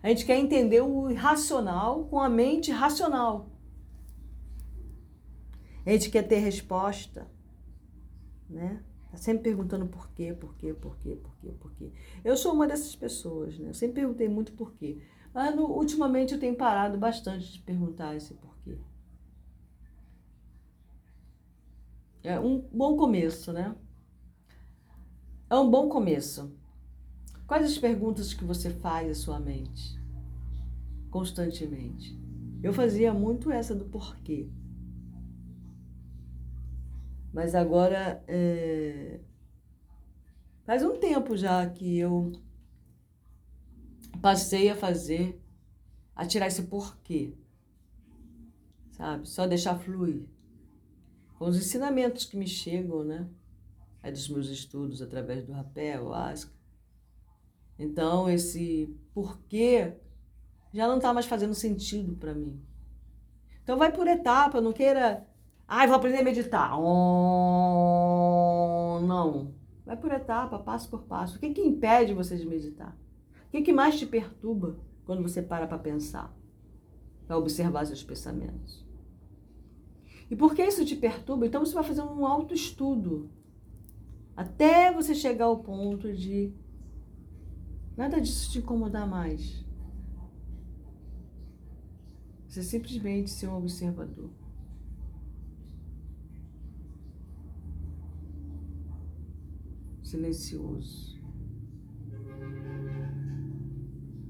A 0.00 0.08
gente 0.08 0.24
quer 0.24 0.38
entender 0.38 0.80
o 0.80 1.10
irracional 1.10 2.04
com 2.04 2.20
a 2.20 2.28
mente 2.28 2.70
racional. 2.70 3.50
A 5.84 5.90
gente 5.90 6.08
quer 6.08 6.22
ter 6.22 6.38
resposta, 6.38 7.26
né? 8.48 8.80
Tá 9.10 9.16
sempre 9.16 9.42
perguntando 9.42 9.86
por 9.88 10.08
quê, 10.12 10.32
por 10.32 10.54
quê, 10.54 10.72
por 10.72 10.96
quê, 10.98 11.16
por 11.16 11.36
quê, 11.38 11.48
por 11.58 11.72
quê. 11.72 11.92
Eu 12.24 12.36
sou 12.36 12.54
uma 12.54 12.68
dessas 12.68 12.94
pessoas, 12.94 13.58
né? 13.58 13.70
Eu 13.70 13.74
sempre 13.74 13.96
perguntei 13.96 14.28
muito 14.28 14.52
por 14.52 14.72
quê. 14.74 15.02
Mas 15.34 15.52
ultimamente 15.58 16.32
eu 16.32 16.38
tenho 16.38 16.54
parado 16.54 16.96
bastante 16.96 17.52
de 17.52 17.58
perguntar 17.58 18.14
esse 18.14 18.34
porquê. 18.34 18.78
É 22.24 22.38
um 22.38 22.60
bom 22.60 22.96
começo, 22.96 23.52
né? 23.52 23.74
É 25.50 25.56
um 25.56 25.68
bom 25.68 25.88
começo. 25.88 26.56
Quais 27.48 27.66
as 27.66 27.76
perguntas 27.76 28.32
que 28.32 28.44
você 28.44 28.70
faz 28.70 29.10
à 29.10 29.14
sua 29.14 29.40
mente? 29.40 30.00
Constantemente. 31.10 32.16
Eu 32.62 32.72
fazia 32.72 33.12
muito 33.12 33.50
essa 33.50 33.74
do 33.74 33.86
porquê. 33.86 34.48
Mas 37.32 37.56
agora 37.56 38.22
é... 38.28 39.20
faz 40.64 40.84
um 40.84 40.96
tempo 40.98 41.36
já 41.36 41.68
que 41.68 41.98
eu 41.98 42.32
passei 44.20 44.70
a 44.70 44.76
fazer, 44.76 45.42
a 46.14 46.24
tirar 46.24 46.46
esse 46.46 46.62
porquê. 46.62 47.34
Sabe? 48.92 49.28
Só 49.28 49.44
deixar 49.44 49.76
fluir 49.76 50.28
com 51.42 51.48
os 51.48 51.56
ensinamentos 51.56 52.24
que 52.24 52.36
me 52.36 52.46
chegam, 52.46 53.02
né? 53.02 53.26
É 54.00 54.12
dos 54.12 54.28
meus 54.28 54.48
estudos 54.48 55.02
através 55.02 55.44
do 55.44 55.50
rapel, 55.50 56.14
asca. 56.14 56.52
Então, 57.76 58.30
esse 58.30 58.96
porquê 59.12 59.94
já 60.72 60.86
não 60.86 60.98
está 60.98 61.12
mais 61.12 61.26
fazendo 61.26 61.52
sentido 61.52 62.14
para 62.14 62.32
mim. 62.32 62.62
Então, 63.60 63.76
vai 63.76 63.90
por 63.90 64.06
etapa, 64.06 64.60
não 64.60 64.72
queira. 64.72 65.26
Ai, 65.66 65.86
ah, 65.86 65.88
vou 65.88 65.96
aprender 65.96 66.18
a 66.18 66.22
meditar. 66.22 66.78
Oh, 66.78 67.80
não. 69.00 69.52
Vai 69.84 69.96
por 69.96 70.12
etapa, 70.12 70.60
passo 70.60 70.88
por 70.88 71.02
passo. 71.02 71.38
O 71.38 71.40
que, 71.40 71.52
que 71.52 71.60
impede 71.60 72.14
você 72.14 72.36
de 72.36 72.46
meditar? 72.46 72.96
O 73.48 73.50
que, 73.50 73.62
que 73.62 73.72
mais 73.72 73.98
te 73.98 74.06
perturba 74.06 74.76
quando 75.04 75.24
você 75.24 75.42
para 75.42 75.66
para 75.66 75.76
pensar? 75.76 76.32
Para 77.26 77.36
observar 77.36 77.84
seus 77.84 78.04
pensamentos? 78.04 78.91
E 80.32 80.36
por 80.36 80.54
que 80.54 80.64
isso 80.64 80.82
te 80.82 80.96
perturba? 80.96 81.44
Então 81.46 81.62
você 81.62 81.74
vai 81.74 81.84
fazer 81.84 82.00
um 82.00 82.26
autoestudo. 82.26 83.28
Até 84.34 84.90
você 84.90 85.14
chegar 85.14 85.44
ao 85.44 85.58
ponto 85.58 86.10
de 86.10 86.54
nada 87.94 88.18
disso 88.18 88.50
te 88.50 88.60
incomodar 88.60 89.06
mais. 89.06 89.62
Você 92.48 92.60
é 92.60 92.62
simplesmente 92.62 93.30
ser 93.30 93.48
um 93.48 93.58
observador. 93.58 94.30
Silencioso. 100.02 101.20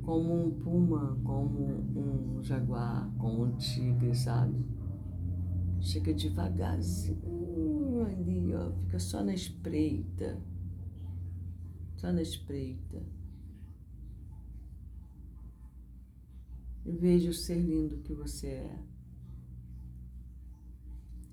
Como 0.02 0.46
um 0.46 0.50
puma, 0.50 1.16
como 1.22 1.60
um 1.96 2.42
jaguar, 2.42 3.08
como 3.18 3.44
um 3.44 3.56
tigre, 3.56 4.12
sabe? 4.16 4.81
Chega 5.82 6.14
devagarzinho 6.14 8.06
ali, 8.06 8.54
ó, 8.54 8.70
fica 8.84 9.00
só 9.00 9.22
na 9.22 9.34
espreita. 9.34 10.40
Só 11.96 12.12
na 12.12 12.22
espreita. 12.22 13.02
E 16.86 16.92
veja 16.92 17.30
o 17.30 17.34
ser 17.34 17.58
lindo 17.58 17.98
que 17.98 18.14
você 18.14 18.46
é. 18.46 18.78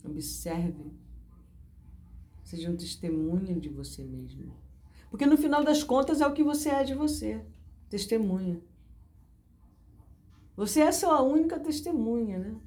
Observe. 0.04 0.92
Seja 2.44 2.72
um 2.72 2.76
testemunho 2.76 3.62
de 3.62 3.70
você 3.70 4.04
mesmo. 4.04 4.52
Porque 5.12 5.28
no 5.28 5.38
final 5.38 5.64
das 5.64 5.84
contas 5.84 6.22
é 6.22 6.28
o 6.28 6.34
que 6.34 6.44
você 6.44 6.70
é 6.70 6.84
de 6.84 6.96
você. 6.96 7.46
Testemunha. 7.88 8.60
Você 10.58 10.82
é 10.82 10.88
a 10.88 10.92
sua 10.92 11.22
única 11.22 11.60
testemunha, 11.60 12.40
né? 12.40 12.60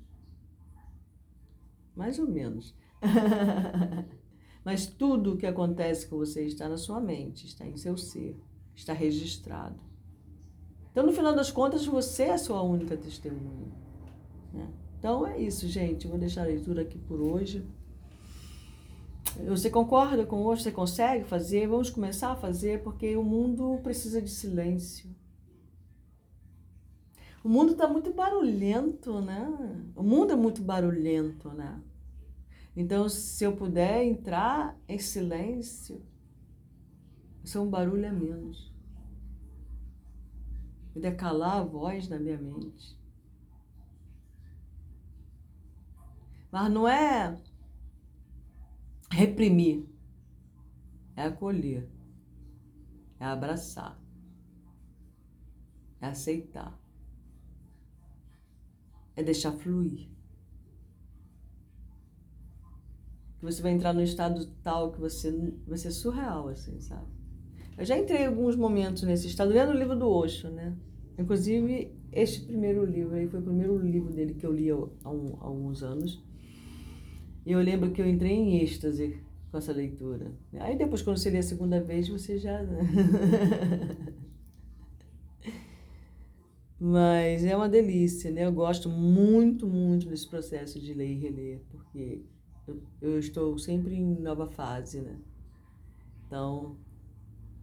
Mais 1.94 2.18
ou 2.18 2.28
menos. 2.28 2.74
Mas 4.64 4.86
tudo 4.86 5.34
o 5.34 5.36
que 5.36 5.46
acontece 5.46 6.06
com 6.06 6.16
você 6.16 6.44
está 6.44 6.68
na 6.68 6.76
sua 6.76 7.00
mente, 7.00 7.46
está 7.46 7.66
em 7.66 7.76
seu 7.76 7.96
ser, 7.96 8.40
está 8.74 8.92
registrado. 8.92 9.80
Então, 10.90 11.04
no 11.04 11.12
final 11.12 11.34
das 11.34 11.50
contas, 11.50 11.84
você 11.86 12.24
é 12.24 12.32
a 12.32 12.38
sua 12.38 12.62
única 12.62 12.96
testemunha. 12.96 13.72
Né? 14.52 14.68
Então 14.98 15.26
é 15.26 15.40
isso, 15.40 15.66
gente. 15.66 16.06
Vou 16.06 16.18
deixar 16.18 16.42
a 16.42 16.46
leitura 16.46 16.82
aqui 16.82 16.98
por 16.98 17.20
hoje. 17.20 17.66
Você 19.48 19.70
concorda 19.70 20.26
com 20.26 20.44
hoje? 20.44 20.62
Você 20.62 20.70
consegue 20.70 21.24
fazer? 21.24 21.66
Vamos 21.66 21.90
começar 21.90 22.32
a 22.32 22.36
fazer, 22.36 22.82
porque 22.82 23.16
o 23.16 23.24
mundo 23.24 23.80
precisa 23.82 24.20
de 24.20 24.30
silêncio. 24.30 25.10
O 27.42 27.48
mundo 27.48 27.72
está 27.72 27.88
muito 27.88 28.12
barulhento, 28.12 29.20
né? 29.20 29.46
O 29.96 30.02
mundo 30.02 30.32
é 30.32 30.36
muito 30.36 30.62
barulhento, 30.62 31.48
né? 31.50 31.82
Então, 32.76 33.08
se 33.08 33.44
eu 33.44 33.56
puder 33.56 34.04
entrar 34.04 34.78
em 34.88 34.98
silêncio, 34.98 36.02
isso 37.42 37.58
é 37.58 37.60
um 37.60 37.68
barulho 37.68 38.08
a 38.08 38.12
menos. 38.12 38.72
Puder 40.92 41.16
calar 41.16 41.58
a 41.58 41.64
voz 41.64 42.08
na 42.08 42.18
minha 42.18 42.38
mente. 42.38 42.96
Mas 46.50 46.70
não 46.70 46.86
é 46.86 47.36
reprimir, 49.10 49.86
é 51.16 51.24
acolher, 51.24 51.88
é 53.18 53.24
abraçar, 53.24 53.98
é 56.00 56.06
aceitar, 56.06 56.78
é 59.16 59.22
deixar 59.22 59.52
fluir. 59.52 60.08
Que 63.38 63.44
você 63.44 63.60
vai 63.60 63.72
entrar 63.72 63.92
num 63.92 64.02
estado 64.02 64.46
tal 64.62 64.92
que 64.92 65.00
você 65.00 65.30
vai 65.66 65.78
ser 65.78 65.90
surreal, 65.90 66.48
assim, 66.48 66.80
sabe? 66.80 67.06
Eu 67.76 67.84
já 67.84 67.98
entrei 67.98 68.22
em 68.22 68.26
alguns 68.26 68.54
momentos 68.54 69.02
nesse 69.02 69.26
estado, 69.26 69.50
lendo 69.50 69.70
o 69.70 69.76
livro 69.76 69.96
do 69.96 70.08
Osho, 70.08 70.48
né? 70.48 70.76
Inclusive, 71.18 71.92
este 72.12 72.42
primeiro 72.42 72.84
livro 72.84 73.14
aí 73.14 73.26
foi 73.26 73.40
o 73.40 73.42
primeiro 73.42 73.78
livro 73.78 74.12
dele 74.12 74.34
que 74.34 74.46
eu 74.46 74.52
li 74.52 74.70
há, 74.70 74.76
um, 74.76 75.36
há 75.40 75.46
alguns 75.46 75.82
anos. 75.82 76.22
E 77.44 77.52
eu 77.52 77.60
lembro 77.60 77.90
que 77.90 78.00
eu 78.00 78.08
entrei 78.08 78.32
em 78.32 78.60
êxtase 78.60 79.18
com 79.50 79.58
essa 79.58 79.72
leitura. 79.72 80.32
Aí 80.60 80.76
depois, 80.76 81.02
quando 81.02 81.18
você 81.18 81.30
lê 81.30 81.38
a 81.38 81.42
segunda 81.42 81.80
vez, 81.80 82.08
você 82.08 82.38
já. 82.38 82.60
Mas 86.84 87.44
é 87.44 87.56
uma 87.56 87.68
delícia, 87.68 88.28
né? 88.32 88.44
Eu 88.44 88.50
gosto 88.50 88.88
muito, 88.88 89.68
muito 89.68 90.08
desse 90.08 90.28
processo 90.28 90.80
de 90.80 90.92
ler 90.92 91.12
e 91.12 91.14
reler, 91.16 91.60
porque 91.70 92.24
eu, 92.66 92.82
eu 93.00 93.18
estou 93.20 93.56
sempre 93.56 93.94
em 93.94 94.20
nova 94.20 94.48
fase, 94.48 95.00
né? 95.00 95.16
Então, 96.26 96.76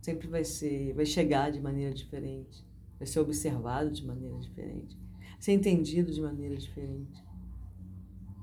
sempre 0.01 0.25
vai 0.25 0.45
ser, 0.45 0.93
vai 0.93 1.05
chegar 1.05 1.51
de 1.51 1.59
maneira 1.59 1.93
diferente, 1.93 2.65
vai 2.97 3.05
ser 3.05 3.19
observado 3.19 3.91
de 3.91 4.05
maneira 4.05 4.37
diferente, 4.39 4.97
ser 5.37 5.51
entendido 5.51 6.13
de 6.13 6.21
maneira 6.21 6.55
diferente. 6.55 7.21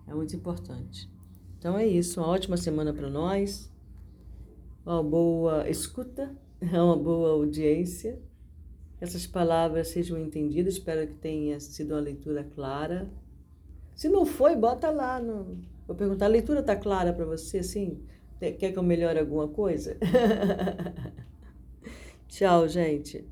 É 0.07 0.13
muito 0.13 0.37
importante. 0.37 1.11
Então 1.59 1.79
é 1.79 1.87
isso, 1.87 2.21
uma 2.21 2.29
ótima 2.29 2.59
semana 2.59 2.93
para 2.93 3.09
nós, 3.09 3.73
uma 4.85 5.03
boa 5.03 5.67
escuta, 5.71 6.37
uma 6.61 6.99
boa 6.99 7.31
audiência. 7.31 8.21
Essas 9.01 9.27
palavras 9.27 9.89
sejam 9.89 10.19
entendidas, 10.19 10.75
espero 10.75 11.07
que 11.07 11.15
tenha 11.15 11.61
sido 11.61 11.93
uma 11.95 12.01
leitura 12.01 12.45
clara. 12.45 13.09
Se 13.95 14.09
não 14.09 14.25
foi, 14.25 14.57
bota 14.57 14.91
lá. 14.91 15.21
No... 15.21 15.59
Vou 15.87 15.97
perguntar, 15.97 16.27
a 16.27 16.29
leitura 16.29 16.61
está 16.61 16.75
clara 16.75 17.13
para 17.13 17.25
você, 17.25 17.63
sim? 17.63 18.03
Quer 18.39 18.73
que 18.73 18.79
eu 18.79 18.83
melhore 18.83 19.19
alguma 19.19 19.49
coisa? 19.49 19.97
Tchau, 22.29 22.69
gente. 22.69 23.25